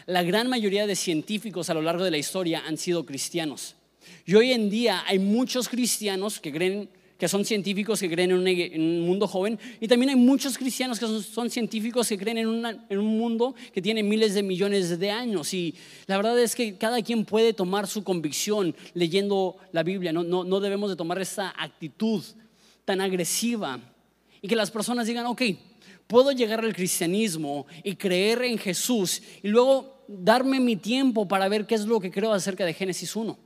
la 0.09 0.23
gran 0.23 0.49
mayoría 0.49 0.87
de 0.87 0.97
científicos 0.97 1.69
a 1.69 1.75
lo 1.75 1.83
largo 1.83 2.03
de 2.03 2.11
la 2.11 2.17
historia 2.17 2.63
han 2.67 2.79
sido 2.79 3.05
cristianos. 3.05 3.77
Y 4.25 4.35
hoy 4.37 4.53
en 4.53 4.71
día 4.71 5.05
hay 5.07 5.19
muchos 5.19 5.69
cristianos 5.69 6.41
que 6.41 6.51
creen 6.51 6.89
que 7.19 7.29
son 7.29 7.45
científicos 7.45 8.01
que 8.01 8.09
creen 8.09 8.31
en 8.31 8.81
un, 8.81 9.01
mundo 9.03 9.27
joven 9.27 9.59
y 9.81 9.87
también 9.87 10.09
hay 10.09 10.17
muchos 10.17 10.57
cristianos 10.57 10.99
que 10.99 11.07
son, 11.07 11.51
científicos 11.51 12.09
que 12.09 12.17
creen 12.17 12.39
en, 12.39 12.47
un 12.47 13.19
mundo 13.19 13.55
que 13.75 13.83
tiene 13.83 14.03
miles 14.03 14.33
de 14.33 14.43
millones 14.43 14.99
de 14.99 15.11
años 15.11 15.53
y 15.53 15.75
la 16.07 16.17
verdad 16.17 16.39
es 16.39 16.55
que 16.55 16.79
cada 16.79 17.03
quien 17.03 17.27
puede 17.27 17.53
tomar 17.53 17.87
su 17.87 18.03
convicción 18.03 18.75
leyendo 18.95 19.57
la 19.73 19.83
Biblia, 19.83 20.13
no, 20.13 20.23
no, 20.23 20.43
no 20.43 20.61
debemos 20.61 20.89
de 20.89 20.97
tomar 20.97 21.21
esta 21.21 21.53
actitud 21.59 22.25
tan 22.87 23.03
agresiva 23.03 23.79
y 24.41 24.49
que 24.49 24.57
las 24.57 24.71
personas 24.71 25.07
digan, 25.07 25.27
ok, 25.27 25.43
puedo 26.07 26.33
llegar 26.33 26.61
al 26.61 26.75
cristianismo 26.75 27.67
y 27.85 27.95
creer 27.97 28.43
en 28.43 28.59
Jesús 28.59 29.23
y 29.43 29.49
luego 29.49 30.05
darme 30.09 30.59
mi 30.59 30.77
tiempo 30.77 31.29
para 31.29 31.49
ver 31.49 31.67
qué 31.67 31.75
es 31.75 31.87
lo 31.87 32.01
que 32.01 32.11
creo 32.11 32.33
acerca 32.33 32.65
de 32.65 32.75
Génesis 32.75 33.15
1. 33.15 33.39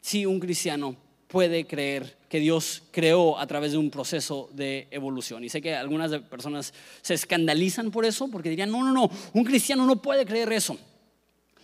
Si 0.00 0.26
un 0.26 0.40
cristiano 0.40 0.96
puede 1.32 1.66
creer 1.66 2.18
que 2.28 2.40
Dios 2.40 2.82
creó 2.90 3.38
a 3.38 3.46
través 3.46 3.72
de 3.72 3.78
un 3.78 3.90
proceso 3.90 4.50
de 4.52 4.86
evolución. 4.90 5.42
Y 5.44 5.48
sé 5.48 5.62
que 5.62 5.74
algunas 5.74 6.12
personas 6.22 6.74
se 7.00 7.14
escandalizan 7.14 7.90
por 7.90 8.04
eso, 8.04 8.28
porque 8.28 8.50
dirían, 8.50 8.70
no, 8.70 8.84
no, 8.84 8.92
no, 8.92 9.10
un 9.32 9.44
cristiano 9.44 9.86
no 9.86 10.00
puede 10.00 10.26
creer 10.26 10.52
eso. 10.52 10.78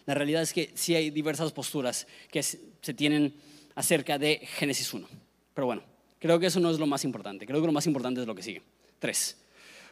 La 0.06 0.14
realidad 0.14 0.42
es 0.42 0.54
que 0.54 0.70
sí 0.74 0.94
hay 0.94 1.10
diversas 1.10 1.52
posturas 1.52 2.06
que 2.30 2.42
se 2.42 2.94
tienen 2.94 3.34
acerca 3.74 4.18
de 4.18 4.38
Génesis 4.56 4.92
1. 4.94 5.06
Pero 5.52 5.66
bueno, 5.66 5.82
creo 6.18 6.38
que 6.38 6.46
eso 6.46 6.60
no 6.60 6.70
es 6.70 6.78
lo 6.78 6.86
más 6.86 7.04
importante. 7.04 7.46
Creo 7.46 7.60
que 7.60 7.66
lo 7.66 7.72
más 7.72 7.86
importante 7.86 8.20
es 8.20 8.26
lo 8.26 8.34
que 8.34 8.42
sigue. 8.42 8.62
Tres. 8.98 9.36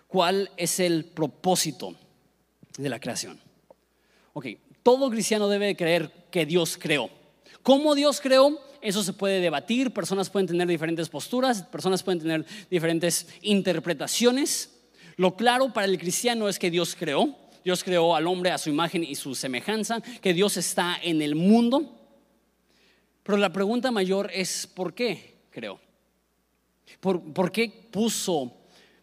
¿Cuál 0.06 0.50
es 0.56 0.80
el 0.80 1.04
propósito 1.04 1.94
de 2.78 2.88
la 2.88 3.00
creación? 3.00 3.40
Ok, 4.32 4.46
todo 4.82 5.10
cristiano 5.10 5.48
debe 5.48 5.76
creer 5.76 6.28
que 6.30 6.46
Dios 6.46 6.78
creó. 6.78 7.10
¿Cómo 7.62 7.94
Dios 7.94 8.20
creó? 8.20 8.60
Eso 8.80 9.02
se 9.02 9.12
puede 9.12 9.40
debatir, 9.40 9.90
personas 9.92 10.30
pueden 10.30 10.46
tener 10.46 10.68
diferentes 10.68 11.08
posturas, 11.08 11.62
personas 11.62 12.02
pueden 12.02 12.20
tener 12.20 12.46
diferentes 12.70 13.26
interpretaciones. 13.42 14.70
Lo 15.16 15.34
claro 15.34 15.72
para 15.72 15.86
el 15.86 15.98
cristiano 15.98 16.48
es 16.48 16.58
que 16.58 16.70
Dios 16.70 16.94
creó. 16.94 17.34
Dios 17.64 17.82
creó 17.82 18.14
al 18.14 18.28
hombre 18.28 18.52
a 18.52 18.58
su 18.58 18.70
imagen 18.70 19.02
y 19.02 19.16
su 19.16 19.34
semejanza, 19.34 20.00
que 20.00 20.32
Dios 20.32 20.56
está 20.56 20.96
en 21.02 21.20
el 21.20 21.34
mundo. 21.34 21.98
Pero 23.24 23.38
la 23.38 23.52
pregunta 23.52 23.90
mayor 23.90 24.30
es, 24.32 24.68
¿por 24.68 24.94
qué 24.94 25.34
creó? 25.50 25.80
¿Por, 27.00 27.32
por 27.32 27.52
qué 27.52 27.68
puso 27.90 28.52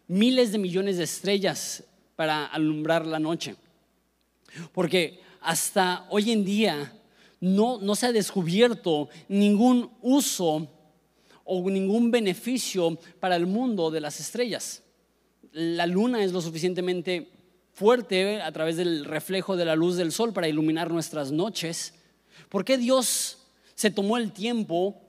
miles 0.06 0.52
de 0.52 0.58
millones 0.58 0.96
de 0.98 1.04
estrellas 1.04 1.84
para 2.16 2.46
alumbrar 2.46 3.06
la 3.06 3.18
noche. 3.18 3.56
Porque 4.72 5.20
hasta 5.40 6.06
hoy 6.10 6.30
en 6.30 6.44
día 6.44 6.92
no, 7.40 7.78
no 7.78 7.94
se 7.94 8.06
ha 8.06 8.12
descubierto 8.12 9.08
ningún 9.28 9.90
uso 10.00 10.68
o 11.44 11.70
ningún 11.70 12.10
beneficio 12.10 12.98
para 13.20 13.36
el 13.36 13.46
mundo 13.46 13.90
de 13.90 14.00
las 14.00 14.20
estrellas. 14.20 14.82
La 15.52 15.86
luna 15.86 16.22
es 16.24 16.32
lo 16.32 16.40
suficientemente 16.40 17.30
fuerte 17.72 18.40
a 18.40 18.52
través 18.52 18.76
del 18.76 19.04
reflejo 19.04 19.56
de 19.56 19.64
la 19.64 19.76
luz 19.76 19.96
del 19.96 20.12
sol 20.12 20.32
para 20.32 20.48
iluminar 20.48 20.90
nuestras 20.90 21.32
noches. 21.32 21.94
¿Por 22.48 22.64
qué 22.64 22.78
Dios 22.78 23.38
se 23.74 23.90
tomó 23.90 24.16
el 24.16 24.32
tiempo, 24.32 25.00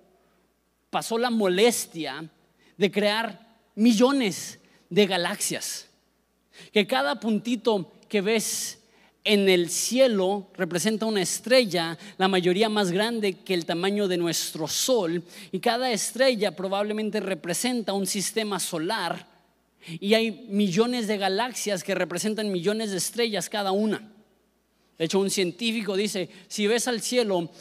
pasó 0.89 1.17
la 1.19 1.29
molestia 1.29 2.29
de 2.77 2.91
crear 2.91 3.57
millones 3.75 4.59
de 4.89 5.05
galaxias? 5.05 5.87
Que 6.71 6.87
cada 6.87 7.19
puntito 7.19 7.91
que 8.07 8.21
ves 8.21 8.79
en 9.25 9.49
el 9.49 9.69
cielo 9.69 10.51
representa 10.53 11.07
una 11.07 11.21
estrella, 11.21 11.97
la 12.17 12.27
mayoría 12.27 12.69
más 12.69 12.91
grande 12.91 13.33
que 13.33 13.55
el 13.55 13.65
tamaño 13.65 14.07
de 14.07 14.17
nuestro 14.17 14.67
sol, 14.67 15.23
y 15.51 15.59
cada 15.59 15.91
estrella 15.91 16.55
probablemente 16.55 17.19
representa 17.19 17.93
un 17.93 18.05
sistema 18.05 18.59
solar, 18.59 19.27
y 19.87 20.13
hay 20.13 20.47
millones 20.49 21.07
de 21.07 21.17
galaxias 21.17 21.83
que 21.83 21.95
representan 21.95 22.51
millones 22.51 22.91
de 22.91 22.97
estrellas 22.97 23.49
cada 23.49 23.71
una. 23.71 24.11
De 24.97 25.05
hecho, 25.05 25.19
un 25.19 25.29
científico 25.29 25.95
dice, 25.97 26.29
si 26.47 26.67
ves 26.67 26.87
al 26.87 27.01
cielo, 27.01 27.51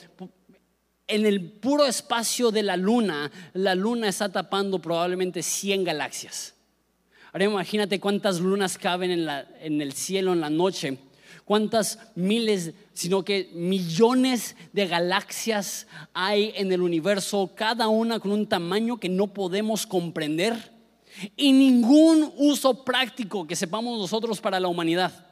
en 1.06 1.26
el 1.26 1.50
puro 1.50 1.86
espacio 1.86 2.50
de 2.50 2.62
la 2.62 2.76
luna, 2.76 3.30
la 3.52 3.74
luna 3.74 4.08
está 4.08 4.30
tapando 4.30 4.80
probablemente 4.80 5.42
100 5.42 5.84
galaxias. 5.84 6.54
Ahora 7.32 7.44
imagínate 7.44 8.00
cuántas 8.00 8.40
lunas 8.40 8.78
caben 8.78 9.10
en, 9.10 9.80
el 9.80 9.92
cielo 9.92 10.32
en 10.32 10.40
la 10.40 10.50
noche 10.50 10.98
cuántas 11.44 11.98
miles, 12.14 12.72
sino 12.92 13.24
que 13.24 13.50
millones 13.52 14.56
de 14.72 14.86
galaxias 14.86 15.86
hay 16.12 16.52
en 16.56 16.72
el 16.72 16.80
universo, 16.80 17.52
cada 17.54 17.88
una 17.88 18.18
con 18.18 18.32
un 18.32 18.46
tamaño 18.46 18.98
que 18.98 19.08
no 19.08 19.26
podemos 19.32 19.86
comprender 19.86 20.72
y 21.36 21.52
ningún 21.52 22.32
uso 22.36 22.84
práctico 22.84 23.46
que 23.46 23.56
sepamos 23.56 23.98
nosotros 23.98 24.40
para 24.40 24.58
la 24.58 24.68
humanidad, 24.68 25.26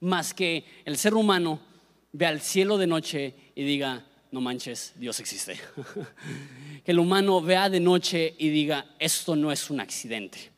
más 0.00 0.34
que 0.34 0.64
el 0.84 0.96
ser 0.96 1.14
humano 1.14 1.60
ve 2.12 2.26
al 2.26 2.40
cielo 2.40 2.78
de 2.78 2.86
noche 2.86 3.34
y 3.54 3.64
diga, 3.64 4.06
no 4.32 4.40
manches, 4.40 4.94
Dios 4.96 5.20
existe. 5.20 5.60
que 6.84 6.90
el 6.90 6.98
humano 6.98 7.40
vea 7.40 7.68
de 7.68 7.80
noche 7.80 8.34
y 8.38 8.48
diga, 8.48 8.86
esto 8.98 9.36
no 9.36 9.52
es 9.52 9.70
un 9.70 9.78
accidente. 9.78 10.50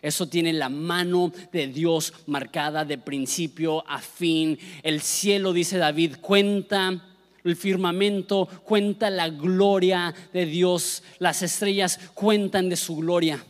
Eso 0.00 0.28
tiene 0.28 0.52
la 0.52 0.68
mano 0.68 1.32
de 1.52 1.66
Dios 1.66 2.12
marcada 2.26 2.84
de 2.84 2.98
principio 2.98 3.86
a 3.88 4.00
fin. 4.00 4.56
El 4.84 5.00
cielo, 5.00 5.52
dice 5.52 5.76
David, 5.76 6.16
cuenta 6.20 7.02
el 7.42 7.56
firmamento, 7.56 8.46
cuenta 8.64 9.10
la 9.10 9.28
gloria 9.28 10.14
de 10.32 10.46
Dios. 10.46 11.02
Las 11.18 11.42
estrellas 11.42 11.98
cuentan 12.14 12.68
de 12.68 12.76
su 12.76 12.96
gloria. 12.96 13.44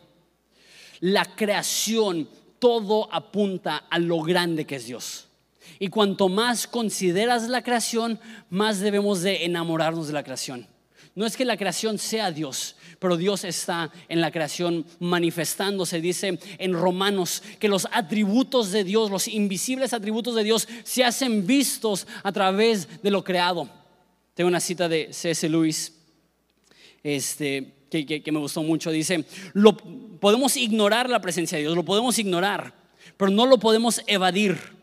La 1.01 1.25
creación, 1.37 2.29
todo 2.59 3.13
apunta 3.13 3.77
a 3.91 3.99
lo 3.99 4.23
grande 4.23 4.65
que 4.65 4.77
es 4.77 4.87
Dios. 4.87 5.29
Y 5.79 5.89
cuanto 5.89 6.29
más 6.29 6.67
consideras 6.67 7.49
la 7.49 7.63
creación, 7.63 8.19
más 8.51 8.81
debemos 8.81 9.23
de 9.23 9.45
enamorarnos 9.45 10.07
de 10.07 10.13
la 10.13 10.23
creación. 10.23 10.67
No 11.17 11.25
es 11.25 11.35
que 11.35 11.47
la 11.47 11.57
creación 11.57 11.99
sea 11.99 12.31
Dios, 12.31 12.77
pero 12.99 13.17
Dios 13.17 13.45
está 13.45 13.91
en 14.11 14.21
la 14.21 14.31
creación 14.31 14.85
manifestándose. 15.01 16.03
Dice 16.03 16.39
en 16.59 16.75
Romanos 16.75 17.43
que 17.59 17.69
los 17.69 17.89
atributos 17.91 18.71
de 18.71 18.85
Dios, 18.85 19.11
los 19.11 19.27
invisibles 19.27 19.95
atributos 19.95 20.35
de 20.35 20.45
Dios, 20.45 20.69
se 20.85 21.05
hacen 21.05 21.47
vistos 21.47 22.07
a 22.23 22.33
través 22.33 23.03
de 23.03 23.11
lo 23.11 23.25
creado. 23.25 23.67
Tengo 24.35 24.49
una 24.49 24.61
cita 24.61 24.91
de 24.91 25.11
C.S. 25.11 25.49
Lewis 25.49 25.95
este, 27.03 27.73
que, 27.91 28.23
me 28.31 28.39
gustó 28.39 28.63
mucho. 28.63 28.91
Dice, 28.91 29.25
lo, 29.55 29.75
podemos 29.75 30.59
ignorar 30.59 31.09
la 31.09 31.23
presencia 31.23 31.57
de 31.57 31.65
Dios, 31.65 31.75
lo 31.75 31.85
podemos 31.85 32.19
ignorar, 32.19 32.75
pero 33.17 33.31
no 33.31 33.47
lo 33.47 33.59
podemos 33.59 34.03
evadir. 34.07 34.76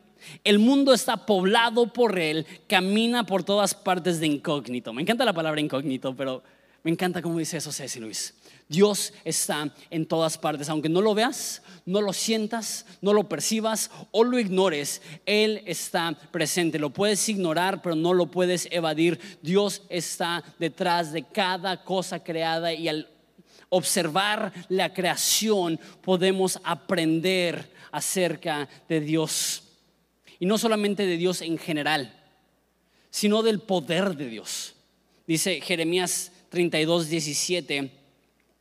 El 0.44 0.60
mundo 0.60 0.94
está 0.94 1.26
poblado 1.26 1.92
por 1.92 2.18
Él, 2.20 2.46
camina 2.68 3.26
por 3.26 3.44
todas 3.44 3.74
partes 3.74 4.20
de 4.20 4.28
incógnito. 4.28 4.94
Me 4.94 5.02
encanta 5.02 5.26
la 5.26 5.34
palabra 5.34 5.62
incógnito, 5.62 6.16
pero 6.16 6.44
me 6.84 6.92
encanta 6.92 7.22
cómo 7.22 7.40
dice 7.40 7.58
eso 7.58 7.72
Ceci 7.72 8.00
Luis. 8.00 8.34
Dios 8.68 9.14
está 9.24 9.74
en 9.90 10.06
todas 10.06 10.38
partes, 10.38 10.68
aunque 10.70 10.90
no 10.90 11.02
lo 11.02 11.14
veas, 11.14 11.62
no 11.86 12.02
lo 12.02 12.12
sientas, 12.12 12.86
no 13.02 13.14
lo 13.14 13.30
percibas 13.30 13.92
o 14.12 14.24
lo 14.24 14.40
ignores, 14.40 15.02
Él 15.26 15.62
está 15.66 16.18
presente. 16.32 16.80
Lo 16.80 16.90
puedes 16.90 17.28
ignorar, 17.30 17.82
pero 17.82 17.96
no 17.96 18.14
lo 18.14 18.28
puedes 18.28 18.68
evadir. 18.72 19.20
Dios 19.42 19.84
está 19.90 20.44
detrás 20.60 21.14
de 21.14 21.24
cada 21.24 21.84
cosa 21.84 22.24
creada 22.24 22.74
y 22.74 22.88
al 22.88 23.10
observar 23.70 24.54
la 24.70 24.94
creación 24.94 25.80
podemos 26.02 26.60
aprender 26.64 27.72
acerca 27.92 28.68
de 28.90 29.00
Dios. 29.00 29.64
Y 30.44 30.46
no 30.46 30.58
solamente 30.58 31.06
de 31.06 31.16
Dios 31.16 31.42
en 31.42 31.58
general, 31.58 32.14
sino 33.10 33.44
del 33.44 33.62
poder 33.62 34.18
de 34.18 34.28
Dios. 34.28 34.76
Dice 35.26 35.62
Jeremías 35.62 36.34
32, 36.50 37.08
17, 37.08 37.90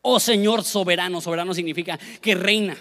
oh 0.03 0.21
Señor 0.21 0.62
soberano, 0.62 1.21
soberano 1.21 1.53
significa 1.53 1.99
que 2.21 2.37
reina. 2.37 2.77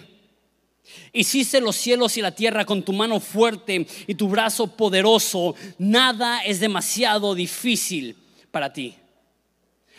Hiciste 1.13 1.59
los 1.61 1.77
cielos 1.77 2.15
y 2.17 2.21
la 2.21 2.35
tierra 2.35 2.63
con 2.63 2.83
tu 2.83 2.93
mano 2.93 3.19
fuerte 3.19 3.87
y 4.05 4.13
tu 4.13 4.29
brazo 4.29 4.67
poderoso. 4.67 5.55
Nada 5.79 6.41
es 6.41 6.59
demasiado 6.59 7.33
difícil 7.33 8.15
para 8.51 8.71
ti. 8.71 8.93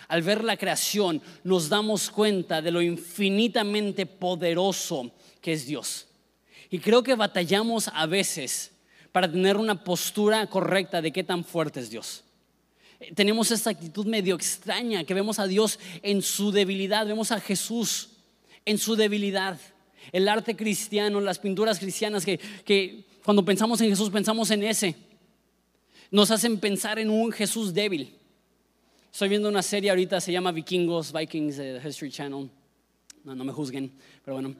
Al 0.07 0.23
ver 0.23 0.45
la 0.45 0.57
creación 0.57 1.21
nos 1.43 1.69
damos 1.69 2.09
cuenta 2.09 2.63
de 2.63 2.71
lo 2.71 2.81
infinitamente 2.81 4.07
poderoso 4.07 5.11
que 5.41 5.55
es 5.55 5.67
Dios. 5.67 6.07
Y 6.71 6.79
creo 6.79 7.03
que 7.03 7.17
batallamos 7.17 7.89
a 7.93 8.07
veces 8.07 8.69
para 9.13 9.31
tener 9.31 9.59
una 9.59 9.85
postura 9.85 10.47
correcta 10.47 11.03
de 11.03 11.13
qué 11.13 11.23
tan 11.23 11.45
fuerte 11.45 11.81
es 11.81 11.91
Dios. 11.91 12.25
Tenemos 13.15 13.51
esta 13.51 13.71
actitud 13.71 14.07
medio 14.07 14.35
extraña 14.35 15.05
que 15.05 15.15
vemos 15.15 15.39
a 15.39 15.47
Dios 15.47 15.79
en 16.03 16.23
su 16.23 16.51
debilidad, 16.51 17.07
vemos 17.07 17.31
a 17.33 17.41
Jesús 17.41 18.11
en 18.65 18.79
su 18.79 18.97
debilidad. 18.97 19.61
El 20.13 20.29
arte 20.29 20.57
cristiano, 20.57 21.21
las 21.21 21.39
pinturas 21.39 21.79
cristianas 21.79 22.25
que, 22.25 22.39
que 22.65 23.05
cuando 23.25 23.45
pensamos 23.45 23.81
en 23.81 23.91
Jesús 23.91 24.11
pensamos 24.11 24.51
en 24.51 24.63
ese. 24.65 24.97
Nos 26.11 26.31
hacen 26.31 26.59
pensar 26.59 26.99
en 26.99 27.11
un 27.11 27.33
Jesús 27.33 27.73
débil. 27.73 28.15
Estoy 29.13 29.29
viendo 29.29 29.49
una 29.49 29.63
serie 29.63 29.91
ahorita, 29.91 30.21
se 30.21 30.33
llama 30.33 30.53
Vikingos, 30.53 31.13
Vikings, 31.13 31.57
de 31.57 31.81
History 31.85 32.11
Channel. 32.11 32.49
No, 33.25 33.35
no 33.35 33.45
me 33.45 33.53
juzguen, 33.53 33.93
pero 34.25 34.37
bueno. 34.37 34.55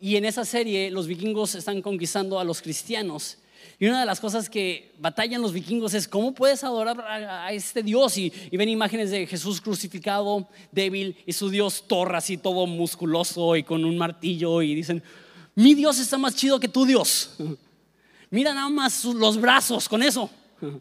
Y 0.00 0.16
en 0.16 0.24
esa 0.24 0.44
serie 0.44 0.90
los 0.90 1.06
vikingos 1.06 1.54
están 1.54 1.82
conquistando 1.82 2.38
a 2.38 2.44
los 2.44 2.62
cristianos. 2.62 3.38
Y 3.80 3.86
una 3.86 4.00
de 4.00 4.06
las 4.06 4.20
cosas 4.20 4.48
que 4.48 4.92
batallan 4.98 5.42
los 5.42 5.52
vikingos 5.52 5.94
es 5.94 6.06
cómo 6.06 6.34
puedes 6.34 6.62
adorar 6.64 7.00
a, 7.00 7.52
este 7.52 7.82
Dios. 7.82 8.16
Y, 8.18 8.32
ven 8.52 8.68
imágenes 8.68 9.10
de 9.10 9.26
Jesús 9.26 9.60
crucificado, 9.60 10.48
débil, 10.70 11.16
y 11.26 11.32
su 11.32 11.48
Dios 11.48 11.84
torra 11.86 12.18
así 12.18 12.36
todo 12.36 12.66
musculoso 12.66 13.56
y 13.56 13.64
con 13.64 13.84
un 13.84 13.98
martillo. 13.98 14.62
Y 14.62 14.74
dicen, 14.74 15.02
mi 15.54 15.74
Dios 15.74 15.98
está 15.98 16.16
más 16.16 16.36
chido 16.36 16.60
que 16.60 16.68
tu 16.68 16.84
Dios. 16.84 17.36
Mira 18.30 18.54
nada 18.54 18.68
más 18.68 19.04
los 19.04 19.40
brazos 19.40 19.88
con 19.88 20.02
eso. 20.02 20.30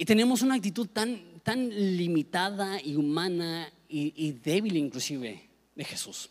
Y 0.00 0.04
tenemos 0.04 0.42
una 0.42 0.54
actitud 0.54 0.86
tan, 0.86 1.20
tan 1.42 1.70
limitada 1.96 2.80
y 2.80 2.94
humana 2.94 3.68
y 3.88 4.30
débil 4.30 4.76
inclusive 4.76 5.42
de 5.74 5.84
Jesús. 5.84 6.30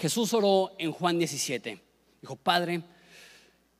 Jesús 0.00 0.32
oró 0.32 0.72
en 0.78 0.92
Juan 0.92 1.18
17. 1.18 1.78
Dijo, 2.22 2.36
Padre, 2.36 2.82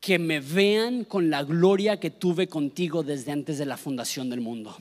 que 0.00 0.18
me 0.18 0.40
vean 0.40 1.04
con 1.04 1.30
la 1.30 1.42
gloria 1.44 1.98
que 1.98 2.10
tuve 2.10 2.46
contigo 2.46 3.02
desde 3.02 3.32
antes 3.32 3.56
de 3.56 3.64
la 3.64 3.78
fundación 3.78 4.28
del 4.28 4.42
mundo. 4.42 4.76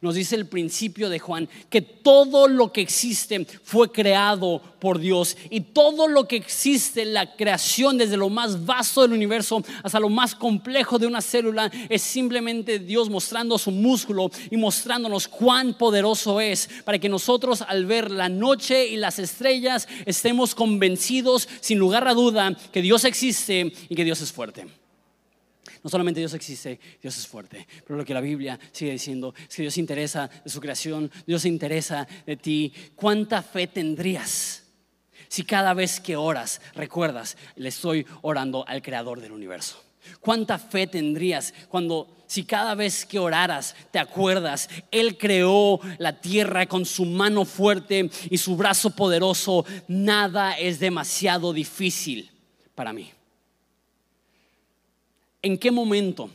Nos 0.00 0.14
dice 0.14 0.36
el 0.36 0.46
principio 0.46 1.08
de 1.08 1.18
Juan 1.18 1.48
que 1.68 1.82
todo 1.82 2.48
lo 2.48 2.72
que 2.72 2.80
existe 2.80 3.46
fue 3.62 3.90
creado 3.90 4.62
por 4.80 4.98
Dios 4.98 5.36
y 5.50 5.60
todo 5.60 6.08
lo 6.08 6.26
que 6.26 6.36
existe, 6.36 7.04
la 7.04 7.36
creación 7.36 7.98
desde 7.98 8.16
lo 8.16 8.28
más 8.28 8.64
vasto 8.64 9.02
del 9.02 9.12
universo 9.12 9.62
hasta 9.82 10.00
lo 10.00 10.08
más 10.08 10.34
complejo 10.34 10.98
de 10.98 11.06
una 11.06 11.20
célula, 11.20 11.70
es 11.88 12.02
simplemente 12.02 12.78
Dios 12.78 13.10
mostrando 13.10 13.58
su 13.58 13.70
músculo 13.70 14.30
y 14.50 14.56
mostrándonos 14.56 15.28
cuán 15.28 15.74
poderoso 15.74 16.40
es 16.40 16.68
para 16.84 16.98
que 16.98 17.08
nosotros 17.08 17.62
al 17.62 17.86
ver 17.86 18.10
la 18.10 18.28
noche 18.28 18.88
y 18.88 18.96
las 18.96 19.18
estrellas 19.18 19.86
estemos 20.06 20.54
convencidos 20.54 21.48
sin 21.60 21.78
lugar 21.78 22.08
a 22.08 22.14
duda 22.14 22.56
que 22.72 22.82
Dios 22.82 23.04
existe 23.04 23.72
y 23.88 23.94
que 23.94 24.04
Dios 24.04 24.20
es 24.20 24.32
fuerte. 24.32 24.79
No 25.82 25.90
solamente 25.90 26.20
Dios 26.20 26.34
existe, 26.34 26.78
Dios 27.00 27.16
es 27.16 27.26
fuerte, 27.26 27.66
pero 27.86 27.96
lo 27.96 28.04
que 28.04 28.14
la 28.14 28.20
Biblia 28.20 28.58
sigue 28.72 28.92
diciendo 28.92 29.34
es 29.48 29.56
que 29.56 29.62
Dios 29.62 29.74
se 29.74 29.80
interesa 29.80 30.28
de 30.44 30.50
su 30.50 30.60
creación, 30.60 31.10
Dios 31.26 31.42
se 31.42 31.48
interesa 31.48 32.06
de 32.26 32.36
ti. 32.36 32.72
¿Cuánta 32.94 33.42
fe 33.42 33.66
tendrías 33.66 34.64
Si 35.28 35.44
cada 35.44 35.74
vez 35.74 36.00
que 36.00 36.16
oras 36.16 36.60
recuerdas, 36.74 37.36
le 37.56 37.68
estoy 37.68 38.04
orando 38.22 38.66
al 38.66 38.82
creador 38.82 39.20
del 39.20 39.32
universo. 39.32 39.80
¿Cuánta 40.20 40.58
fe 40.58 40.86
tendrías 40.86 41.54
cuando 41.68 42.08
si 42.26 42.44
cada 42.44 42.74
vez 42.74 43.04
que 43.06 43.18
oraras 43.18 43.74
te 43.90 43.98
acuerdas, 43.98 44.68
Él 44.90 45.16
creó 45.18 45.80
la 45.98 46.20
tierra 46.20 46.66
con 46.66 46.84
su 46.84 47.04
mano 47.04 47.44
fuerte 47.44 48.10
y 48.30 48.38
su 48.38 48.56
brazo 48.56 48.90
poderoso? 48.90 49.64
Nada 49.88 50.58
es 50.58 50.80
demasiado 50.80 51.52
difícil 51.52 52.30
para 52.74 52.92
mí. 52.92 53.10
¿En 55.42 55.58
qué 55.58 55.70
momento 55.70 56.30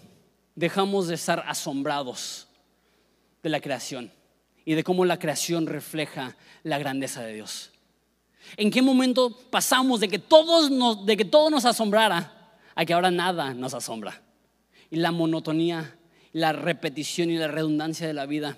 dejamos 0.55 1.07
de 1.07 1.15
estar 1.15 1.43
asombrados 1.47 2.47
de 3.43 3.49
la 3.49 3.61
creación 3.61 4.11
y 4.65 4.73
de 4.73 4.83
cómo 4.83 5.05
la 5.05 5.19
creación 5.19 5.67
refleja 5.67 6.35
la 6.63 6.77
grandeza 6.77 7.21
de 7.21 7.33
Dios? 7.33 7.71
¿En 8.57 8.71
qué 8.71 8.81
momento 8.81 9.35
pasamos 9.49 9.99
de 9.99 10.07
que, 10.07 10.19
todos 10.19 10.71
nos, 10.71 11.05
de 11.05 11.17
que 11.17 11.25
todo 11.25 11.49
nos 11.49 11.65
asombrara 11.65 12.35
a 12.75 12.85
que 12.85 12.93
ahora 12.93 13.09
nada 13.09 13.53
nos 13.53 13.73
asombra. 13.73 14.21
Y 14.91 14.97
la 14.97 15.11
monotonía, 15.11 15.97
la 16.33 16.51
repetición 16.51 17.31
y 17.31 17.37
la 17.37 17.47
redundancia 17.47 18.05
de 18.05 18.13
la 18.13 18.25
vida. 18.25 18.57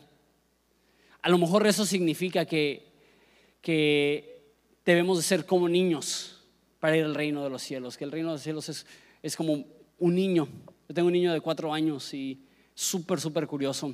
A 1.21 1.29
lo 1.29 1.37
mejor 1.37 1.65
eso 1.67 1.85
significa 1.85 2.45
que, 2.45 2.87
que 3.61 4.53
debemos 4.83 5.17
de 5.17 5.23
ser 5.23 5.45
como 5.45 5.69
niños 5.69 6.41
para 6.79 6.97
ir 6.97 7.05
al 7.05 7.15
reino 7.15 7.43
de 7.43 7.49
los 7.49 7.61
cielos, 7.61 7.97
que 7.97 8.03
el 8.03 8.11
reino 8.11 8.29
de 8.29 8.35
los 8.35 8.43
cielos 8.43 8.69
es, 8.69 8.85
es 9.21 9.35
como 9.35 9.65
un 9.99 10.15
niño. 10.15 10.47
Yo 10.87 10.95
tengo 10.95 11.07
un 11.07 11.13
niño 11.13 11.33
de 11.33 11.41
cuatro 11.41 11.73
años 11.73 12.13
y 12.13 12.39
súper, 12.73 13.19
súper 13.19 13.47
curioso. 13.47 13.93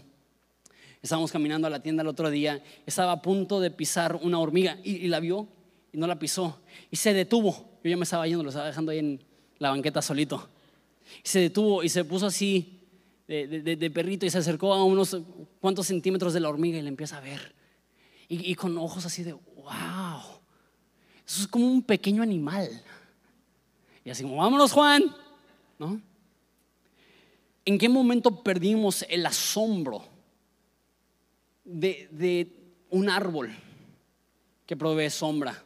Estábamos 1.01 1.31
caminando 1.31 1.67
a 1.67 1.69
la 1.69 1.81
tienda 1.81 2.01
el 2.01 2.07
otro 2.07 2.29
día, 2.29 2.63
estaba 2.85 3.11
a 3.11 3.21
punto 3.21 3.59
de 3.59 3.71
pisar 3.71 4.19
una 4.21 4.39
hormiga 4.39 4.77
y, 4.83 4.91
y 4.91 5.07
la 5.07 5.19
vio 5.19 5.47
y 5.91 5.97
no 5.97 6.07
la 6.07 6.17
pisó 6.17 6.61
y 6.89 6.95
se 6.95 7.13
detuvo. 7.13 7.79
Yo 7.83 7.89
ya 7.89 7.97
me 7.97 8.03
estaba 8.03 8.25
yendo, 8.25 8.43
lo 8.43 8.49
estaba 8.49 8.67
dejando 8.67 8.91
ahí 8.91 8.99
en, 8.99 9.19
la 9.63 9.69
banqueta 9.69 10.01
solito. 10.01 10.49
se 11.23 11.39
detuvo 11.39 11.83
y 11.83 11.89
se 11.89 12.03
puso 12.03 12.27
así 12.27 12.81
de, 13.27 13.91
perrito 13.93 14.25
y 14.25 14.29
se 14.29 14.37
acercó 14.37 14.73
a 14.73 14.83
unos 14.83 15.17
cuantos 15.61 15.87
centímetros 15.87 16.33
de 16.33 16.41
la 16.41 16.49
hormiga 16.49 16.77
y 16.77 16.81
le 16.81 16.89
empieza 16.89 17.17
a 17.17 17.21
ver. 17.21 17.55
Y, 18.27 18.55
con 18.55 18.77
ojos 18.77 19.05
así 19.05 19.23
de, 19.23 19.33
wow, 19.33 20.21
eso 21.25 21.41
es 21.41 21.47
como 21.47 21.67
un 21.67 21.83
pequeño 21.83 22.23
animal. 22.23 22.67
Y 24.03 24.09
así 24.09 24.23
como, 24.23 24.37
vámonos 24.37 24.71
Juan, 24.71 25.03
¿no? 25.79 26.01
¿En 27.65 27.77
qué 27.77 27.87
momento 27.87 28.43
perdimos 28.43 29.05
el 29.09 29.25
asombro 29.25 30.03
de, 31.63 32.51
un 32.89 33.09
árbol 33.09 33.55
que 34.65 34.75
provee 34.75 35.09
sombra? 35.09 35.63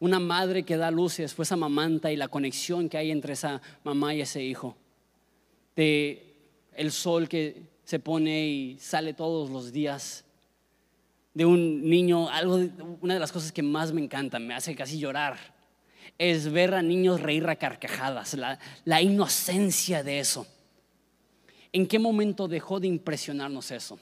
una 0.00 0.20
madre 0.20 0.62
que 0.62 0.76
da 0.76 0.92
luz 0.92 1.18
y 1.18 1.22
después 1.22 1.50
amamanta 1.50 2.12
y 2.12 2.16
la 2.16 2.28
conexión 2.28 2.88
que 2.88 2.98
hay 2.98 3.10
entre 3.10 3.32
esa 3.32 3.60
mamá 3.82 4.14
y 4.14 4.20
ese 4.20 4.44
hijo. 4.44 4.76
De 5.74 6.28
el 6.74 6.92
sol 6.92 7.28
que 7.28 7.62
se 7.84 7.98
pone 7.98 8.46
y 8.46 8.78
sale 8.78 9.12
todos 9.12 9.50
los 9.50 9.72
días. 9.72 10.24
De 11.34 11.44
un 11.44 11.88
niño, 11.88 12.28
algo, 12.28 12.58
una 13.00 13.14
de 13.14 13.20
las 13.20 13.32
cosas 13.32 13.50
que 13.50 13.62
más 13.62 13.92
me 13.92 14.00
encanta, 14.00 14.38
me 14.38 14.54
hace 14.54 14.74
casi 14.76 14.98
llorar, 14.98 15.36
es 16.18 16.50
ver 16.50 16.74
a 16.74 16.82
niños 16.82 17.20
reír 17.20 17.48
a 17.48 17.56
carcajadas, 17.56 18.34
la, 18.84 19.02
inocencia 19.02 20.02
de 20.02 20.18
eso. 20.18 20.46
¿En 21.72 21.86
qué 21.86 21.98
momento 21.98 22.48
dejó 22.48 22.80
de 22.80 22.88
impresionarnos 22.88 23.70
eso? 23.70 23.98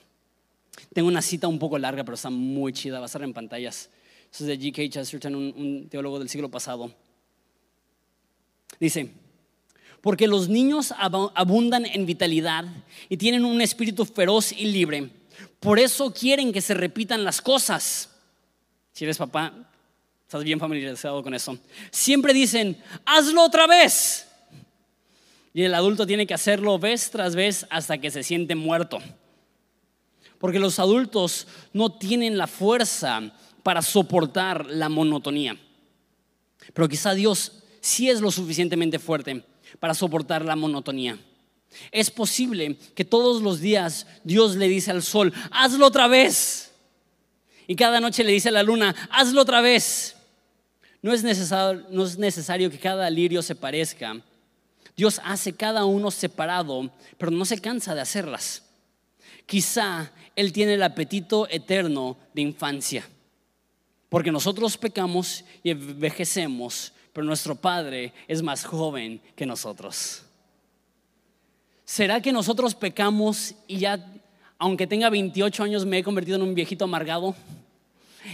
Tengo 0.93 1.07
una 1.07 1.21
cita 1.21 1.47
un 1.47 1.59
poco 1.59 1.77
larga, 1.77 2.03
pero 2.03 2.15
está 2.15 2.29
muy 2.29 2.73
chida, 2.73 2.99
va 2.99 3.05
a 3.05 3.07
estar 3.07 3.23
en 3.23 3.33
pantallas 3.33 3.89
es 4.31 4.47
de 4.47 4.59
G.K. 4.59 4.89
Chesterton, 4.89 5.35
un, 5.35 5.87
teólogo 5.89 6.19
del 6.19 6.29
siglo 6.29 6.49
pasado. 6.49 6.91
Dice, 8.79 9.11
porque 10.01 10.27
los 10.27 10.47
niños 10.47 10.93
abundan 10.97 11.85
en 11.85 12.05
vitalidad 12.05 12.65
y 13.09 13.17
tienen 13.17 13.45
un 13.45 13.61
espíritu 13.61 14.05
feroz 14.05 14.51
y 14.51 14.65
libre. 14.65 15.09
Por 15.59 15.79
eso 15.79 16.13
quieren 16.13 16.51
que 16.51 16.61
se 16.61 16.73
repitan 16.73 17.23
las 17.23 17.41
cosas. 17.41 18.11
Si 18.91 19.03
eres 19.03 19.17
papá, 19.17 19.71
estás 20.27 20.43
bien 20.43 20.59
familiarizado 20.59 21.23
con 21.23 21.33
eso. 21.33 21.57
Siempre 21.89 22.33
dicen, 22.33 22.77
hazlo 23.05 23.45
otra 23.45 23.65
vez. 23.65 24.27
Y 25.53 25.63
el 25.63 25.73
adulto 25.73 26.05
tiene 26.05 26.27
que 26.27 26.33
hacerlo 26.33 26.77
vez 26.77 27.09
tras 27.09 27.33
vez 27.33 27.65
hasta 27.69 27.97
que 27.97 28.11
se 28.11 28.23
siente 28.23 28.53
muerto. 28.53 28.99
Porque 30.37 30.59
los 30.59 30.79
adultos 30.79 31.47
no 31.71 31.97
tienen 31.97 32.37
la 32.37 32.45
fuerza 32.45 33.21
para 33.63 33.81
soportar 33.81 34.65
la 34.65 34.89
monotonía. 34.89 35.55
Pero 36.73 36.89
quizá 36.89 37.13
Dios 37.13 37.63
sí 37.79 38.09
es 38.09 38.19
lo 38.19 38.29
suficientemente 38.29 38.99
fuerte 38.99 39.45
para 39.79 39.93
soportar 39.93 40.43
la 40.43 40.57
monotonía. 40.57 41.17
Es 41.89 42.11
posible 42.11 42.75
que 42.95 43.05
todos 43.05 43.41
los 43.41 43.61
días 43.61 44.07
Dios 44.25 44.57
le 44.57 44.67
dice 44.67 44.91
al 44.91 45.03
sol, 45.03 45.33
hazlo 45.51 45.87
otra 45.87 46.09
vez. 46.09 46.73
Y 47.65 47.77
cada 47.77 48.01
noche 48.01 48.25
le 48.25 48.33
dice 48.33 48.49
a 48.49 48.51
la 48.51 48.63
luna, 48.63 48.93
hazlo 49.09 49.41
otra 49.41 49.61
vez. 49.61 50.16
No 51.07 51.13
es 51.13 51.23
necesario, 51.23 51.85
no 51.89 52.03
es 52.03 52.17
necesario 52.17 52.69
que 52.69 52.77
cada 52.77 53.09
lirio 53.09 53.41
se 53.41 53.55
parezca. 53.55 54.19
Dios 54.93 55.21
hace 55.23 55.53
cada 55.53 55.85
uno 55.85 56.11
separado, 56.11 56.91
pero 57.17 57.31
no 57.31 57.45
se 57.45 57.61
cansa 57.61 57.95
de 57.95 58.01
hacerlas. 58.01 58.63
Quizá 59.45 60.11
Él 60.35 60.51
tiene 60.51 60.73
el 60.73 60.83
apetito 60.83 61.47
eterno 61.49 62.17
de 62.33 62.41
infancia. 62.41 63.07
Porque 64.09 64.33
nosotros 64.33 64.77
pecamos 64.77 65.45
y 65.63 65.69
envejecemos, 65.69 66.91
pero 67.13 67.25
nuestro 67.25 67.55
Padre 67.55 68.11
es 68.27 68.41
más 68.41 68.65
joven 68.65 69.21
que 69.33 69.45
nosotros. 69.45 70.23
¿Será 71.85 72.21
que 72.21 72.33
nosotros 72.33 72.75
pecamos 72.75 73.55
y 73.65 73.77
ya, 73.77 74.05
aunque 74.57 74.85
tenga 74.85 75.09
28 75.09 75.63
años, 75.63 75.85
me 75.85 75.99
he 75.99 76.03
convertido 76.03 76.35
en 76.35 76.41
un 76.41 76.53
viejito 76.53 76.83
amargado? 76.83 77.33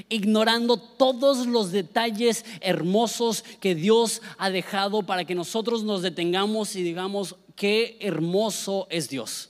Ignorando 0.09 0.77
todos 0.77 1.47
los 1.47 1.71
detalles 1.71 2.45
hermosos 2.61 3.43
que 3.59 3.75
Dios 3.75 4.21
ha 4.37 4.49
dejado 4.49 5.03
para 5.03 5.25
que 5.25 5.35
nosotros 5.35 5.83
nos 5.83 6.01
detengamos 6.01 6.75
y 6.75 6.83
digamos, 6.83 7.35
qué 7.55 7.97
hermoso 7.99 8.87
es 8.89 9.09
Dios, 9.09 9.49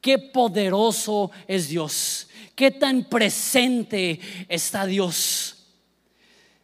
qué 0.00 0.18
poderoso 0.18 1.30
es 1.46 1.68
Dios, 1.68 2.28
¿Qué 2.54 2.70
tan 2.70 3.04
presente 3.04 4.20
está 4.48 4.86
Dios? 4.86 5.56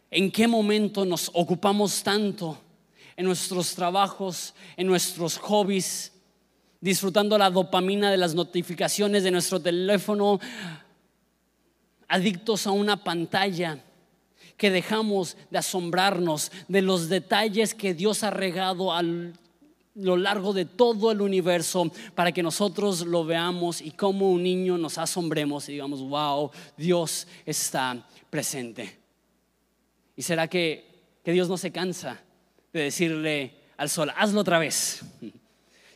¿En 0.09 0.31
qué 0.31 0.47
momento 0.47 1.03
nos 1.03 1.29
ocupamos 1.33 2.01
tanto 2.01 2.57
en 3.17 3.25
nuestros 3.25 3.75
trabajos, 3.75 4.53
en 4.77 4.87
nuestros 4.87 5.37
hobbies, 5.37 6.13
disfrutando 6.79 7.37
la 7.37 7.49
dopamina 7.49 8.09
de 8.09 8.17
las 8.17 8.33
notificaciones 8.33 9.23
de 9.23 9.31
nuestro 9.31 9.59
teléfono, 9.59 10.39
adictos 12.11 12.67
a 12.67 12.71
una 12.71 13.03
pantalla? 13.03 13.79
que 14.57 14.69
dejamos 14.69 15.37
de 15.49 15.57
asombrarnos 15.57 16.51
de 16.67 16.83
los 16.83 17.09
detalles 17.09 17.73
que 17.73 17.95
Dios 17.95 18.21
ha 18.21 18.29
regado 18.29 18.93
al 18.93 19.33
lo 19.95 20.17
largo 20.17 20.53
de 20.53 20.65
todo 20.65 21.11
el 21.11 21.21
universo 21.21 21.91
para 22.15 22.31
que 22.31 22.43
nosotros 22.43 23.01
lo 23.01 23.25
veamos 23.25 23.81
y 23.81 23.91
como 23.91 24.31
un 24.31 24.43
niño 24.43 24.77
nos 24.77 24.97
asombremos 24.97 25.67
y 25.67 25.73
digamos, 25.73 26.01
wow, 26.01 26.51
Dios 26.77 27.27
está 27.45 28.05
presente. 28.29 28.99
¿Y 30.15 30.21
será 30.21 30.47
que, 30.47 30.85
que 31.23 31.31
Dios 31.31 31.49
no 31.49 31.57
se 31.57 31.71
cansa 31.71 32.21
de 32.71 32.83
decirle 32.83 33.55
al 33.77 33.89
sol, 33.89 34.11
hazlo 34.15 34.41
otra 34.41 34.59
vez? 34.59 35.01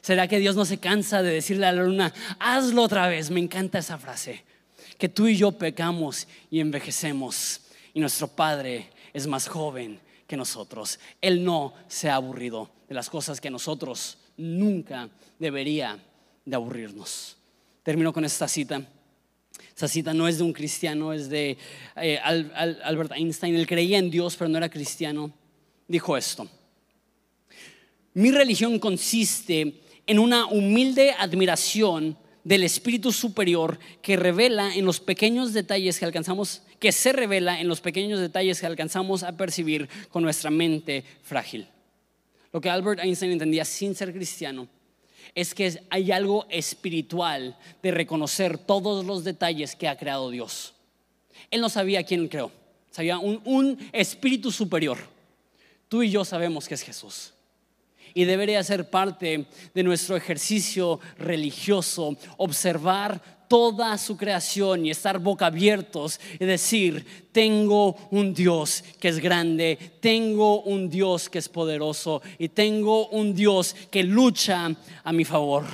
¿Será 0.01 0.27
que 0.27 0.39
Dios 0.39 0.55
no 0.55 0.65
se 0.65 0.79
cansa 0.79 1.23
de 1.23 1.31
decirle 1.31 1.65
a 1.65 1.71
la 1.71 1.83
luna, 1.83 2.13
hazlo 2.39 2.83
otra 2.83 3.07
vez? 3.07 3.31
Me 3.31 3.39
encanta 3.39 3.79
esa 3.79 3.97
frase. 3.97 4.43
Que 4.97 5.09
tú 5.09 5.27
y 5.27 5.35
yo 5.35 5.51
pecamos 5.51 6.27
y 6.49 6.59
envejecemos 6.59 7.61
y 7.93 7.99
nuestro 7.99 8.27
Padre 8.27 8.89
es 9.13 9.27
más 9.27 9.47
joven 9.47 9.99
que 10.27 10.37
nosotros. 10.37 10.99
Él 11.21 11.43
no 11.43 11.73
se 11.87 12.09
ha 12.09 12.15
aburrido 12.15 12.69
de 12.87 12.95
las 12.95 13.09
cosas 13.09 13.39
que 13.39 13.49
nosotros 13.49 14.17
nunca 14.37 15.09
debería 15.39 15.97
de 16.43 16.55
aburrirnos. 16.55 17.37
Termino 17.83 18.11
con 18.11 18.25
esta 18.25 18.47
cita. 18.47 18.81
Esta 19.69 19.87
cita 19.87 20.13
no 20.13 20.27
es 20.27 20.37
de 20.37 20.43
un 20.43 20.53
cristiano, 20.53 21.13
es 21.13 21.29
de 21.29 21.57
eh, 21.95 22.19
Albert 22.19 23.13
Einstein. 23.13 23.55
Él 23.55 23.67
creía 23.67 23.97
en 23.97 24.09
Dios, 24.09 24.35
pero 24.35 24.49
no 24.49 24.57
era 24.57 24.69
cristiano. 24.69 25.31
Dijo 25.87 26.17
esto. 26.17 26.47
Mi 28.13 28.31
religión 28.31 28.79
consiste 28.79 29.81
en 30.07 30.19
una 30.19 30.45
humilde 30.47 31.11
admiración 31.11 32.17
del 32.45 32.63
espíritu 32.63 33.11
superior 33.11 33.79
que 34.01 34.15
revela 34.15 34.73
en 34.75 34.85
los 34.85 34.99
pequeños 34.99 35.51
detalles 35.51 35.99
que 35.99 36.05
alcanzamos, 36.05 36.61
que 36.79 36.91
se 36.91 37.11
revela 37.11 37.59
en 37.59 37.67
los 37.67 37.81
pequeños 37.81 38.19
detalles 38.19 38.61
que 38.61 38.67
alcanzamos 38.67 39.23
a 39.23 39.35
percibir 39.35 39.89
con 40.09 40.23
nuestra 40.23 40.51
mente 40.51 41.03
frágil. 41.23 41.67
Lo 42.53 42.61
que 42.61 42.69
Albert 42.69 43.01
Einstein 43.03 43.31
entendía 43.31 43.65
sin 43.65 43.95
ser 43.95 44.13
cristiano 44.13 44.67
es 45.33 45.55
que 45.55 45.81
hay 45.89 46.11
algo 46.11 46.45
espiritual 46.49 47.57
de 47.81 47.91
reconocer 47.91 48.59
todos 48.59 49.03
los 49.05 49.23
detalles 49.23 49.75
que 49.75 49.87
ha 49.87 49.97
creado 49.97 50.29
Dios. 50.29 50.75
Él 51.49 51.61
no 51.61 51.67
sabía 51.67 52.03
quién 52.03 52.27
creó, 52.27 52.51
había 52.95 53.17
un, 53.17 53.41
un 53.43 53.89
espíritu 53.91 54.51
superior. 54.51 54.99
Tú 55.89 56.03
y 56.03 56.11
yo 56.11 56.23
sabemos 56.23 56.67
que 56.67 56.75
es 56.75 56.83
Jesús. 56.83 57.34
Y 58.15 58.23
debería 58.23 58.63
ser 58.63 58.89
parte 58.89 59.45
de 59.73 59.83
nuestro 59.83 60.15
ejercicio 60.15 60.99
religioso, 61.17 62.17
observar 62.37 63.21
toda 63.47 63.97
su 63.97 64.17
creación 64.17 64.85
y 64.85 64.89
estar 64.89 65.19
boca 65.19 65.47
abiertos 65.47 66.19
y 66.39 66.45
decir, 66.45 67.05
tengo 67.31 67.95
un 68.11 68.33
Dios 68.33 68.83
que 68.99 69.09
es 69.09 69.19
grande, 69.19 69.77
tengo 69.99 70.61
un 70.61 70.89
Dios 70.89 71.29
que 71.29 71.39
es 71.39 71.49
poderoso 71.49 72.21
y 72.39 72.49
tengo 72.49 73.07
un 73.09 73.35
Dios 73.35 73.75
que 73.91 74.03
lucha 74.03 74.73
a 75.03 75.13
mi 75.13 75.25
favor. 75.25 75.65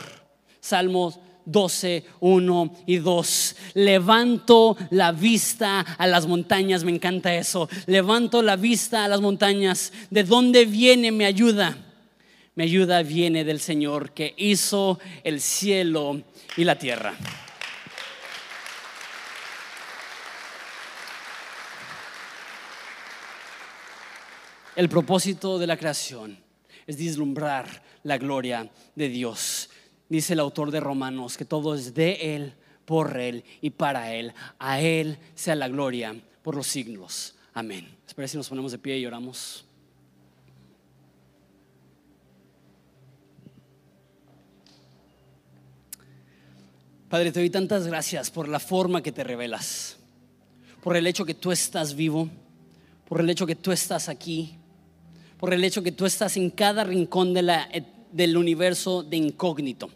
Salmos 0.60 1.20
12, 1.46 2.06
1 2.20 2.76
y 2.88 2.98
2. 2.98 3.56
Levanto 3.76 4.78
la 4.90 5.12
vista 5.12 5.82
a 5.82 6.08
las 6.08 6.28
montañas, 6.28 6.84
me 6.84 6.92
encanta 6.92 7.36
eso. 7.36 7.70
Levanto 7.86 8.42
la 8.42 8.56
vista 8.56 9.06
a 9.06 9.08
las 9.08 9.22
montañas. 9.22 9.92
¿De 10.10 10.24
dónde 10.24 10.66
viene 10.66 11.12
mi 11.12 11.26
ayuda? 11.26 11.78
Mi 12.56 12.66
ayuda 12.66 13.02
viene 13.02 13.46
del 13.46 13.62
Señor 13.62 14.12
que 14.12 14.34
hizo 14.38 15.00
el 15.24 15.40
cielo 15.40 16.22
y 16.58 16.66
la 16.66 16.78
tierra. 16.78 17.14
El 24.76 24.90
propósito 24.90 25.60
de 25.60 25.68
la 25.68 25.78
creación 25.78 26.40
es 26.88 26.98
vislumbrar 26.98 27.84
la 28.04 28.18
gloria 28.18 28.70
de 28.96 29.08
Dios. 29.08 29.70
Dice 30.10 30.34
el 30.34 30.40
autor 30.42 30.72
de 30.72 30.82
Romanos 30.82 31.38
que 31.38 31.46
todo 31.46 31.74
es 31.74 31.94
de 31.94 32.36
Él, 32.36 32.56
por 32.84 33.18
Él 33.18 33.46
y 33.62 33.70
para 33.70 34.14
Él. 34.14 34.34
A 34.60 34.82
Él 34.82 35.18
sea 35.36 35.56
la 35.56 35.70
gloria 35.70 36.16
por 36.42 36.56
los 36.56 36.68
siglos. 36.68 37.36
Amén. 37.54 37.98
Espera 38.06 38.28
si 38.28 38.36
nos 38.36 38.50
ponemos 38.50 38.74
de 38.74 38.78
pie 38.78 38.98
y 38.98 39.06
oramos. 39.06 39.66
Padre, 47.12 47.34
te 47.34 47.42
doy 47.42 47.50
tantas 47.50 47.88
gracias 47.88 48.32
por 48.32 48.48
la 48.48 48.58
forma 48.58 49.04
que 49.04 49.12
te 49.12 49.26
revelas, 49.26 49.98
por 50.82 50.96
el 50.96 51.06
hecho 51.06 51.26
que 51.26 51.34
tú 51.34 51.52
estás 51.52 51.94
vivo, 51.94 52.30
por 53.06 53.20
el 53.20 53.30
hecho 53.30 53.46
que 53.46 53.58
tú 53.58 53.74
estás 53.74 54.08
aquí, 54.08 54.56
por 55.38 55.54
el 55.54 55.62
hecho 55.66 55.84
que 55.84 55.92
tú 55.92 56.06
estás 56.06 56.38
en 56.38 56.50
cada 56.50 56.86
rincón 56.86 57.34
la, 57.34 57.68
del 58.14 58.38
universo 58.38 59.04
de 59.04 59.18
incógnito. 59.18 59.90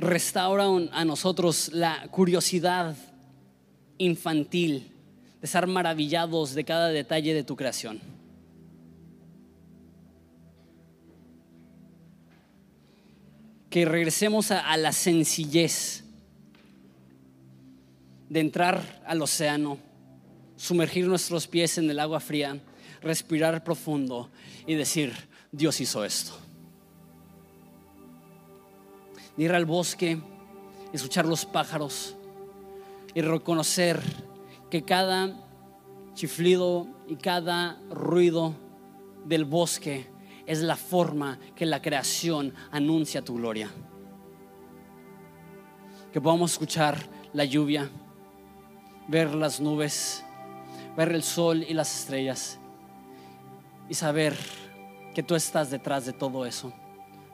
Restaura 0.00 0.64
a 0.64 1.04
nosotros 1.04 1.70
la 1.72 2.08
curiosidad 2.10 2.96
infantil 3.96 4.90
de 5.40 5.46
estar 5.46 5.68
maravillados 5.68 6.52
de 6.52 6.64
cada 6.64 6.88
detalle 6.88 7.32
de 7.32 7.44
tu 7.44 7.54
creación. 7.54 8.13
Que 13.74 13.84
regresemos 13.84 14.52
a, 14.52 14.76
la 14.76 14.92
sencillez 14.92 16.04
de 18.28 18.38
entrar 18.38 19.02
al 19.04 19.20
océano, 19.20 19.78
sumergir 20.54 21.08
nuestros 21.08 21.48
pies 21.48 21.76
en 21.78 21.90
el 21.90 21.98
agua 21.98 22.20
fría, 22.20 22.56
respirar 23.02 23.64
profundo 23.64 24.30
y 24.64 24.74
decir, 24.74 25.12
Dios 25.50 25.80
hizo 25.80 26.04
esto. 26.04 26.38
Ir 29.36 29.50
al 29.50 29.66
bosque, 29.66 30.20
escuchar 30.92 31.26
los 31.26 31.44
pájaros 31.44 32.14
y 33.12 33.22
reconocer 33.22 34.00
que 34.70 34.84
cada 34.84 35.36
chiflido 36.14 36.86
y 37.08 37.16
cada 37.16 37.80
ruido 37.90 38.54
del 39.24 39.44
bosque 39.44 40.13
es 40.46 40.60
la 40.60 40.76
forma 40.76 41.38
que 41.54 41.66
la 41.66 41.80
creación 41.80 42.54
anuncia 42.70 43.22
tu 43.22 43.34
gloria. 43.34 43.70
Que 46.12 46.20
podamos 46.20 46.52
escuchar 46.52 46.98
la 47.32 47.44
lluvia, 47.44 47.90
ver 49.08 49.34
las 49.34 49.60
nubes, 49.60 50.24
ver 50.96 51.12
el 51.12 51.22
sol 51.22 51.64
y 51.66 51.74
las 51.74 52.00
estrellas 52.00 52.58
y 53.88 53.94
saber 53.94 54.36
que 55.14 55.22
tú 55.22 55.34
estás 55.34 55.70
detrás 55.70 56.06
de 56.06 56.12
todo 56.12 56.46
eso, 56.46 56.72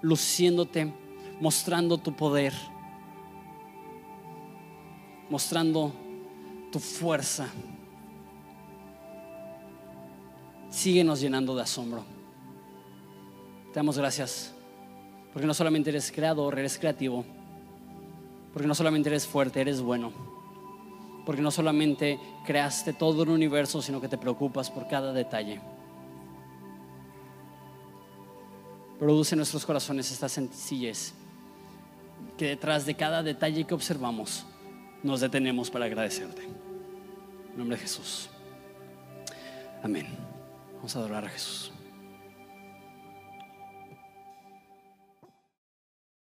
luciéndote, 0.02 0.92
mostrando 1.40 1.98
tu 1.98 2.14
poder, 2.14 2.52
mostrando 5.28 5.92
tu 6.70 6.78
fuerza. 6.78 7.48
Síguenos 10.68 11.20
llenando 11.20 11.54
de 11.56 11.62
asombro. 11.62 12.19
Te 13.72 13.78
damos 13.78 13.98
gracias 13.98 14.52
porque 15.32 15.46
no 15.46 15.54
solamente 15.54 15.90
eres 15.90 16.10
creador, 16.10 16.58
eres 16.58 16.78
creativo, 16.78 17.24
porque 18.52 18.66
no 18.66 18.74
solamente 18.74 19.08
eres 19.08 19.26
fuerte, 19.26 19.60
eres 19.60 19.80
bueno 19.80 20.30
porque 21.24 21.42
no 21.42 21.50
solamente 21.50 22.18
creaste 22.44 22.92
todo 22.92 23.22
el 23.22 23.28
universo, 23.28 23.80
sino 23.82 24.00
que 24.00 24.08
te 24.08 24.18
preocupas 24.18 24.70
por 24.70 24.88
cada 24.88 25.12
detalle. 25.12 25.60
Produce 28.98 29.34
en 29.34 29.38
nuestros 29.38 29.64
corazones 29.64 30.10
esta 30.10 30.28
sencillez, 30.28 31.14
que 32.36 32.48
detrás 32.48 32.84
de 32.84 32.94
cada 32.96 33.22
detalle 33.22 33.64
que 33.64 33.74
observamos, 33.74 34.44
nos 35.02 35.20
detenemos 35.20 35.70
para 35.70 35.84
agradecerte. 35.84 36.42
En 36.42 37.56
nombre 37.56 37.76
de 37.76 37.82
Jesús. 37.82 38.28
Amén. 39.82 40.06
Vamos 40.76 40.96
a 40.96 40.98
adorar 40.98 41.24
a 41.24 41.28
Jesús. 41.28 41.72